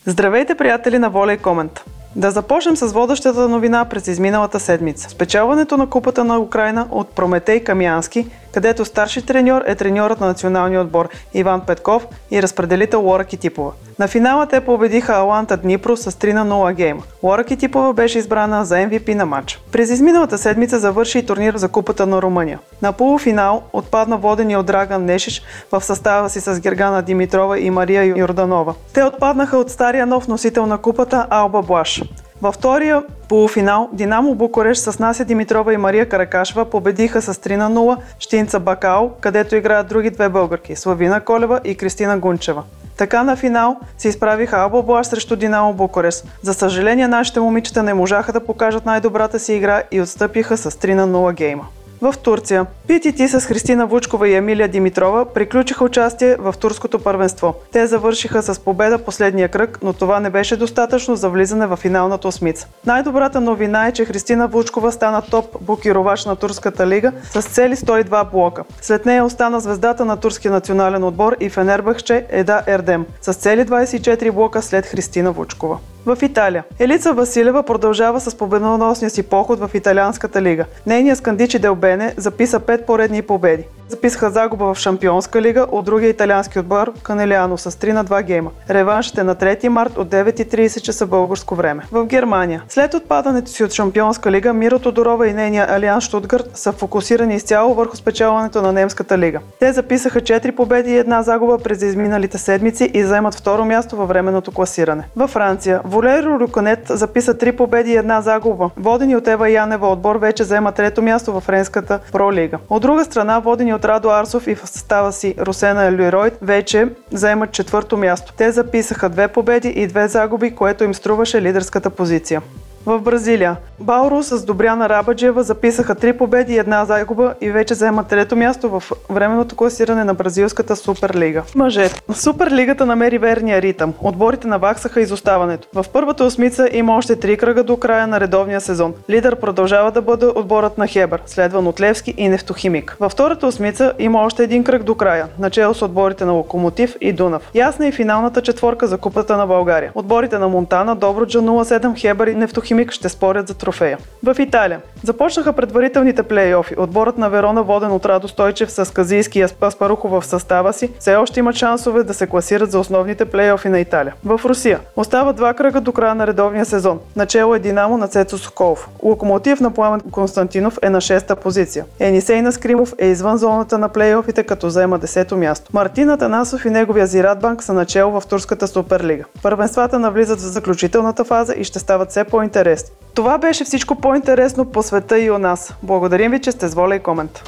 Здравейте, 0.06 0.54
приятели 0.54 0.98
на 0.98 1.10
Волей 1.10 1.36
Комент! 1.36 1.84
Да 2.16 2.30
започнем 2.30 2.76
с 2.76 2.92
водещата 2.92 3.48
новина 3.48 3.84
през 3.84 4.06
изминалата 4.06 4.60
седмица. 4.60 5.10
Спечелването 5.10 5.76
на 5.76 5.86
Купата 5.86 6.24
на 6.24 6.38
Украина 6.38 6.88
от 6.90 7.08
Прометей 7.08 7.64
Камянски 7.64 8.26
където 8.52 8.84
старши 8.84 9.26
треньор 9.26 9.62
е 9.66 9.74
треньорът 9.74 10.20
на 10.20 10.26
националния 10.26 10.80
отбор 10.80 11.08
Иван 11.34 11.60
Петков 11.60 12.06
и 12.30 12.42
разпределител 12.42 13.02
Лора 13.02 13.24
Китипова. 13.24 13.72
На 13.98 14.08
финала 14.08 14.46
те 14.46 14.60
победиха 14.60 15.12
Аланта 15.12 15.56
Днипро 15.56 15.96
с 15.96 16.12
3 16.12 16.32
на 16.32 16.46
0 16.46 16.74
гейма. 16.74 17.02
Лора 17.22 17.44
Китипова 17.44 17.92
беше 17.92 18.18
избрана 18.18 18.64
за 18.64 18.74
MVP 18.74 19.14
на 19.14 19.26
матч. 19.26 19.60
През 19.72 19.90
изминалата 19.90 20.38
седмица 20.38 20.78
завърши 20.78 21.18
и 21.18 21.26
турнир 21.26 21.56
за 21.56 21.68
Купата 21.68 22.06
на 22.06 22.22
Румъния. 22.22 22.58
На 22.82 22.92
полуфинал 22.92 23.62
отпадна 23.72 24.16
водения 24.16 24.60
от 24.60 24.66
Драган 24.66 25.04
Нешиш 25.04 25.42
в 25.72 25.84
състава 25.84 26.28
си 26.28 26.40
с 26.40 26.60
Гергана 26.60 27.02
Димитрова 27.02 27.58
и 27.58 27.70
Мария 27.70 28.04
Йорданова. 28.04 28.74
Те 28.94 29.04
отпаднаха 29.04 29.58
от 29.58 29.70
стария 29.70 30.06
нов 30.06 30.28
носител 30.28 30.66
на 30.66 30.78
купата 30.78 31.26
Алба 31.30 31.62
Блаш. 31.62 32.02
Във 32.42 32.54
втория 32.54 33.02
полуфинал 33.28 33.88
Динамо 33.92 34.34
Букуреш 34.34 34.78
с 34.78 34.98
Нася 34.98 35.24
Димитрова 35.24 35.74
и 35.74 35.76
Мария 35.76 36.08
Каракашева 36.08 36.64
победиха 36.64 37.22
с 37.22 37.34
3 37.34 37.56
на 37.56 37.70
0 37.70 37.96
Штинца 38.18 38.60
Бакао, 38.60 39.10
където 39.20 39.56
играят 39.56 39.88
други 39.88 40.10
две 40.10 40.28
българки– 40.28 40.76
Славина 40.76 41.20
Колева 41.20 41.60
и 41.64 41.74
Кристина 41.74 42.18
Гунчева. 42.18 42.62
Така 42.96 43.22
на 43.22 43.36
финал 43.36 43.76
се 43.98 44.08
изправиха 44.08 44.56
Алба 44.56 44.82
Блаш 44.82 45.06
срещу 45.06 45.36
Динамо 45.36 45.72
Букурес. 45.72 46.24
За 46.42 46.54
съжаление, 46.54 47.08
нашите 47.08 47.40
момичета 47.40 47.82
не 47.82 47.94
можаха 47.94 48.32
да 48.32 48.46
покажат 48.46 48.86
най-добрата 48.86 49.38
си 49.38 49.54
игра 49.54 49.82
и 49.90 50.00
отстъпиха 50.00 50.56
с 50.56 50.70
3 50.70 50.94
на 50.94 51.08
0 51.08 51.34
гейма. 51.34 51.64
В 52.02 52.14
Турция. 52.22 52.66
PTT 52.88 53.26
с 53.26 53.46
Христина 53.46 53.86
Вучкова 53.86 54.28
и 54.28 54.34
Емилия 54.34 54.68
Димитрова 54.68 55.24
приключиха 55.24 55.84
участие 55.84 56.36
в 56.36 56.54
турското 56.60 56.98
първенство. 56.98 57.54
Те 57.72 57.86
завършиха 57.86 58.42
с 58.42 58.60
победа 58.60 58.98
последния 58.98 59.48
кръг, 59.48 59.78
но 59.82 59.92
това 59.92 60.20
не 60.20 60.30
беше 60.30 60.56
достатъчно 60.56 61.16
за 61.16 61.28
влизане 61.28 61.66
в 61.66 61.76
финалната 61.76 62.28
осмица. 62.28 62.68
Най-добрата 62.86 63.40
новина 63.40 63.86
е, 63.86 63.92
че 63.92 64.04
Христина 64.04 64.48
Вучкова 64.48 64.92
стана 64.92 65.22
топ 65.22 65.56
блокировач 65.60 66.24
на 66.24 66.36
турската 66.36 66.86
лига 66.86 67.12
с 67.30 67.42
цели 67.42 67.76
102 67.76 68.30
блока. 68.30 68.64
След 68.80 69.06
нея 69.06 69.24
остана 69.24 69.60
звездата 69.60 70.04
на 70.04 70.16
турския 70.16 70.52
национален 70.52 71.04
отбор 71.04 71.36
и 71.40 71.50
Фенербахче 71.50 72.26
Еда 72.30 72.62
Ердем 72.66 73.06
с 73.20 73.34
цели 73.34 73.60
24 73.60 74.30
блока 74.30 74.62
след 74.62 74.86
Христина 74.86 75.32
Вучкова. 75.32 75.78
В 76.06 76.18
Италия. 76.22 76.64
Елица 76.78 77.12
Василева 77.12 77.62
продължава 77.62 78.20
с 78.20 78.34
победоносния 78.34 79.10
си 79.10 79.22
поход 79.22 79.58
в 79.58 79.70
италианската 79.74 80.42
лига. 80.42 80.64
Нейният 80.86 81.18
скандичи 81.18 81.58
Делбене 81.58 82.14
записа 82.16 82.60
5 82.60 82.84
поредни 82.86 83.22
победи 83.22 83.64
записаха 83.92 84.30
загуба 84.30 84.74
в 84.74 84.78
Шампионска 84.78 85.42
лига 85.42 85.66
от 85.70 85.84
другия 85.84 86.10
италиански 86.10 86.58
отбор 86.58 86.92
Канелиано 87.02 87.58
с 87.58 87.70
3 87.70 87.92
на 87.92 88.04
2 88.04 88.22
гейма. 88.22 88.50
Реваншът 88.70 89.18
е 89.18 89.22
на 89.22 89.36
3 89.36 89.68
март 89.68 89.98
от 89.98 90.08
9.30 90.08 90.80
часа 90.80 91.06
българско 91.06 91.54
време. 91.54 91.82
В 91.92 92.06
Германия. 92.06 92.62
След 92.68 92.94
отпадането 92.94 93.50
си 93.50 93.64
от 93.64 93.72
Шампионска 93.72 94.30
лига, 94.30 94.52
Миро 94.52 94.78
Тодорова 94.78 95.28
и 95.28 95.32
нейния 95.32 95.66
Алианс 95.70 96.04
Штутгарт 96.04 96.50
са 96.54 96.72
фокусирани 96.72 97.34
изцяло 97.34 97.74
върху 97.74 97.96
спечелването 97.96 98.62
на 98.62 98.72
немската 98.72 99.18
лига. 99.18 99.40
Те 99.60 99.72
записаха 99.72 100.20
4 100.20 100.54
победи 100.54 100.90
и 100.90 100.98
една 100.98 101.22
загуба 101.22 101.58
през 101.58 101.82
изминалите 101.82 102.38
седмици 102.38 102.90
и 102.94 103.02
заемат 103.02 103.34
второ 103.34 103.64
място 103.64 103.96
във 103.96 104.08
временното 104.08 104.52
класиране. 104.52 105.08
Във 105.16 105.30
Франция. 105.30 105.80
Волеро 105.92 106.40
Руконет 106.40 106.86
записа 106.88 107.34
3 107.34 107.56
победи 107.56 107.90
и 107.90 107.96
една 107.96 108.20
загуба. 108.20 108.70
Водени 108.76 109.16
от 109.16 109.28
Ева 109.28 109.50
Янева 109.50 109.88
отбор 109.88 110.16
вече 110.16 110.44
заема 110.44 110.72
трето 110.72 111.02
място 111.02 111.32
в 111.32 111.40
френската 111.40 111.98
Про 112.12 112.32
лига. 112.32 112.58
От 112.70 112.82
друга 112.82 113.04
страна, 113.04 113.38
водени 113.38 113.74
от 113.74 113.84
Радо 113.84 114.10
Арсов 114.10 114.46
и 114.46 114.54
в 114.54 114.68
състава 114.68 115.12
си 115.12 115.34
Русена 115.38 115.92
Люйройд 115.92 116.38
вече 116.42 116.88
заемат 117.10 117.52
четвърто 117.52 117.96
място. 117.96 118.32
Те 118.36 118.52
записаха 118.52 119.08
две 119.08 119.28
победи 119.28 119.68
и 119.68 119.86
две 119.86 120.08
загуби, 120.08 120.54
което 120.54 120.84
им 120.84 120.94
струваше 120.94 121.42
лидерската 121.42 121.90
позиция. 121.90 122.42
В 122.86 123.00
Бразилия. 123.00 123.56
Бауро 123.80 124.22
с 124.22 124.44
Добряна 124.44 124.88
Рабаджева 124.88 125.42
записаха 125.42 125.94
три 125.94 126.12
победи 126.12 126.54
и 126.54 126.58
една 126.58 126.84
загуба 126.84 127.34
и 127.40 127.50
вече 127.50 127.74
заемат 127.74 128.06
трето 128.06 128.36
място 128.36 128.68
в 128.68 128.82
временното 129.10 129.56
класиране 129.56 130.04
на 130.04 130.14
бразилската 130.14 130.76
Суперлига. 130.76 131.42
Мъжете. 131.54 132.00
Суперлигата 132.14 132.86
намери 132.86 133.18
верния 133.18 133.62
ритъм. 133.62 133.94
Отборите 134.00 134.48
наваксаха 134.48 135.00
изоставането. 135.00 135.68
В 135.74 135.86
първата 135.92 136.24
осмица 136.24 136.68
има 136.72 136.96
още 136.96 137.16
три 137.16 137.36
кръга 137.36 137.64
до 137.64 137.76
края 137.76 138.06
на 138.06 138.20
редовния 138.20 138.60
сезон. 138.60 138.94
Лидер 139.10 139.36
продължава 139.36 139.90
да 139.90 140.02
бъде 140.02 140.26
отборът 140.26 140.78
на 140.78 140.86
Хебър, 140.86 141.22
следван 141.26 141.66
от 141.66 141.80
Левски 141.80 142.14
и 142.16 142.28
Нефтохимик. 142.28 142.96
Във 143.00 143.12
втората 143.12 143.46
осмица 143.46 143.92
има 143.98 144.22
още 144.22 144.44
един 144.44 144.64
кръг 144.64 144.82
до 144.82 144.94
края, 144.94 145.26
начало 145.38 145.74
с 145.74 145.82
отборите 145.82 146.24
на 146.24 146.32
Локомотив 146.32 146.96
и 147.00 147.12
Дунав. 147.12 147.50
Ясна 147.54 147.86
е 147.86 147.92
финалната 147.92 148.42
четворка 148.42 148.86
за 148.86 148.98
Купата 148.98 149.36
на 149.36 149.46
България. 149.46 149.92
Отборите 149.94 150.38
на 150.38 150.48
Монтана, 150.48 150.96
Добруджа 150.96 151.38
07, 151.38 151.98
Хебър 151.98 152.26
и 152.26 152.34
Нефтохимик 152.34 152.71
Химик 152.72 152.92
ще 152.92 153.08
спорят 153.08 153.48
за 153.48 153.54
трофея. 153.54 153.98
В 154.24 154.36
Италия. 154.38 154.80
Започнаха 155.04 155.52
предварителните 155.52 156.22
плейофи. 156.22 156.74
Отборът 156.78 157.18
на 157.18 157.30
Верона, 157.30 157.62
воден 157.62 157.92
от 157.92 158.06
Радо 158.06 158.28
Стойчев 158.28 158.70
с 158.70 158.94
Казийски 158.94 159.38
и 159.38 159.46
Аспарухо 159.62 160.08
в 160.08 160.26
състава 160.26 160.72
си, 160.72 160.90
все 160.98 161.16
още 161.16 161.40
имат 161.40 161.56
шансове 161.56 162.02
да 162.02 162.14
се 162.14 162.26
класират 162.26 162.70
за 162.70 162.78
основните 162.78 163.24
плейофи 163.24 163.68
на 163.68 163.80
Италия. 163.80 164.14
В 164.24 164.40
Русия. 164.44 164.80
Остава 164.96 165.32
два 165.32 165.54
кръга 165.54 165.80
до 165.80 165.92
края 165.92 166.14
на 166.14 166.26
редовния 166.26 166.64
сезон. 166.64 167.00
Начало 167.16 167.54
е 167.54 167.58
Динамо 167.58 167.98
на 167.98 168.08
Цецо 168.08 168.38
Соколов. 168.38 168.88
Локомотив 169.02 169.60
на 169.60 169.70
Пламен 169.70 170.00
Константинов 170.00 170.78
е 170.82 170.90
на 170.90 171.00
6-та 171.00 171.36
позиция. 171.36 171.84
Енисей 172.00 172.42
на 172.42 172.52
Скримов 172.52 172.94
е 172.98 173.06
извън 173.06 173.36
зоната 173.36 173.78
на 173.78 173.88
плейофите, 173.88 174.42
като 174.42 174.70
заема 174.70 174.98
10-то 174.98 175.36
място. 175.36 175.70
Мартин 175.72 176.10
Атанасов 176.10 176.64
и 176.64 176.70
неговия 176.70 177.06
Зиратбанк 177.06 177.62
са 177.62 177.72
начало 177.72 178.20
в 178.20 178.26
турската 178.26 178.68
суперлига. 178.68 179.24
Първенствата 179.42 179.98
навлизат 179.98 180.38
в 180.38 180.42
заключителната 180.42 181.24
фаза 181.24 181.54
и 181.54 181.64
ще 181.64 181.78
стават 181.78 182.10
все 182.10 182.24
по-интересни 182.24 182.61
интересни. 182.62 182.94
Това 183.14 183.38
беше 183.38 183.64
всичко 183.64 183.94
по-интересно 183.94 184.64
по 184.64 184.82
света 184.82 185.18
и 185.20 185.30
у 185.30 185.38
нас. 185.38 185.74
Благодарим 185.82 186.30
ви, 186.30 186.40
че 186.40 186.52
сте 186.52 186.68
с 186.68 186.74
воля 186.74 186.96
и 186.96 187.00
комент. 187.00 187.42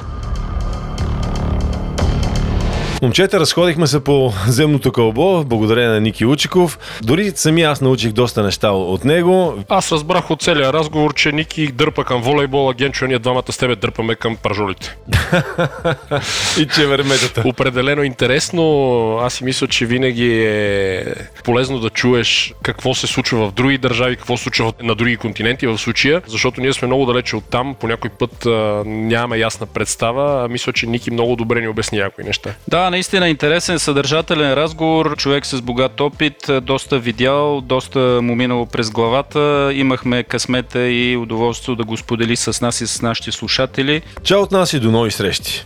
Момчета, 3.01 3.39
разходихме 3.39 3.87
се 3.87 4.03
по 4.03 4.33
земното 4.47 4.91
кълбо, 4.91 5.43
благодарение 5.45 5.89
на 5.89 6.01
Ники 6.01 6.25
Учиков. 6.25 6.79
Дори 7.03 7.31
сами 7.35 7.61
аз 7.61 7.81
научих 7.81 8.11
доста 8.11 8.43
неща 8.43 8.71
от 8.71 9.05
него. 9.05 9.53
Аз 9.69 9.91
разбрах 9.91 10.31
от 10.31 10.41
целия 10.41 10.73
разговор, 10.73 11.13
че 11.13 11.31
Ники 11.31 11.67
дърпа 11.67 12.03
към 12.03 12.21
волейбола, 12.21 12.73
Генчо, 12.73 13.07
ние 13.07 13.19
двамата 13.19 13.51
с 13.51 13.57
тебе 13.57 13.75
дърпаме 13.75 14.15
към 14.15 14.35
пържолите. 14.35 14.97
и 16.59 16.67
че 16.75 16.87
верметата. 16.87 17.43
Определено 17.45 18.03
интересно. 18.03 19.17
Аз 19.21 19.33
си 19.33 19.43
мисля, 19.43 19.67
че 19.67 19.85
винаги 19.85 20.43
е 20.45 21.05
полезно 21.43 21.79
да 21.79 21.89
чуеш 21.89 22.53
какво 22.61 22.93
се 22.93 23.07
случва 23.07 23.47
в 23.47 23.51
други 23.51 23.77
държави, 23.77 24.15
какво 24.15 24.37
се 24.37 24.43
случва 24.43 24.73
на 24.83 24.95
други 24.95 25.17
континенти 25.17 25.67
в 25.67 25.77
случая, 25.77 26.21
защото 26.27 26.61
ние 26.61 26.73
сме 26.73 26.87
много 26.87 27.05
далече 27.05 27.35
от 27.35 27.43
там. 27.49 27.75
По 27.79 27.87
някой 27.87 28.09
път 28.09 28.45
а, 28.45 28.83
нямаме 28.85 29.37
ясна 29.37 29.65
представа. 29.65 30.43
А 30.45 30.47
мисля, 30.47 30.73
че 30.73 30.87
Ники 30.87 31.11
много 31.11 31.35
добре 31.35 31.61
ни 31.61 31.67
обясни 31.67 31.97
някои 31.97 32.23
неща. 32.23 32.53
Да, 32.67 32.84
наистина 32.89 33.29
интересен, 33.29 33.79
съдържателен 33.79 34.53
разговор. 34.53 35.15
Човек 35.17 35.45
с 35.45 35.61
богат 35.61 36.01
опит, 36.01 36.49
доста 36.61 36.99
видял, 36.99 37.61
доста 37.61 37.99
му 38.21 38.35
минало 38.35 38.65
през 38.65 38.91
главата. 38.91 39.71
Имахме 39.73 40.23
късмета 40.23 40.89
и 40.89 41.17
удоволствие 41.17 41.75
да 41.75 41.83
го 41.83 41.97
сподели 41.97 42.35
с 42.35 42.61
нас 42.61 42.81
и 42.81 42.87
с 42.87 43.01
нашите 43.01 43.31
слушатели. 43.31 44.01
Чао 44.23 44.41
от 44.41 44.51
нас 44.51 44.73
и 44.73 44.79
до 44.79 44.91
нови 44.91 45.11
срещи! 45.11 45.65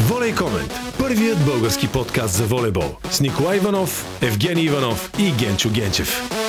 Волей 0.00 0.34
Комент. 0.34 0.74
Първият 0.98 1.44
български 1.44 1.88
подкаст 1.88 2.34
за 2.34 2.44
волейбол 2.44 2.96
с 3.10 3.20
Николай 3.20 3.56
Иванов, 3.56 4.06
Евгений 4.22 4.64
Иванов 4.64 5.10
и 5.18 5.30
Генчо 5.30 5.70
Генчев. 5.70 6.43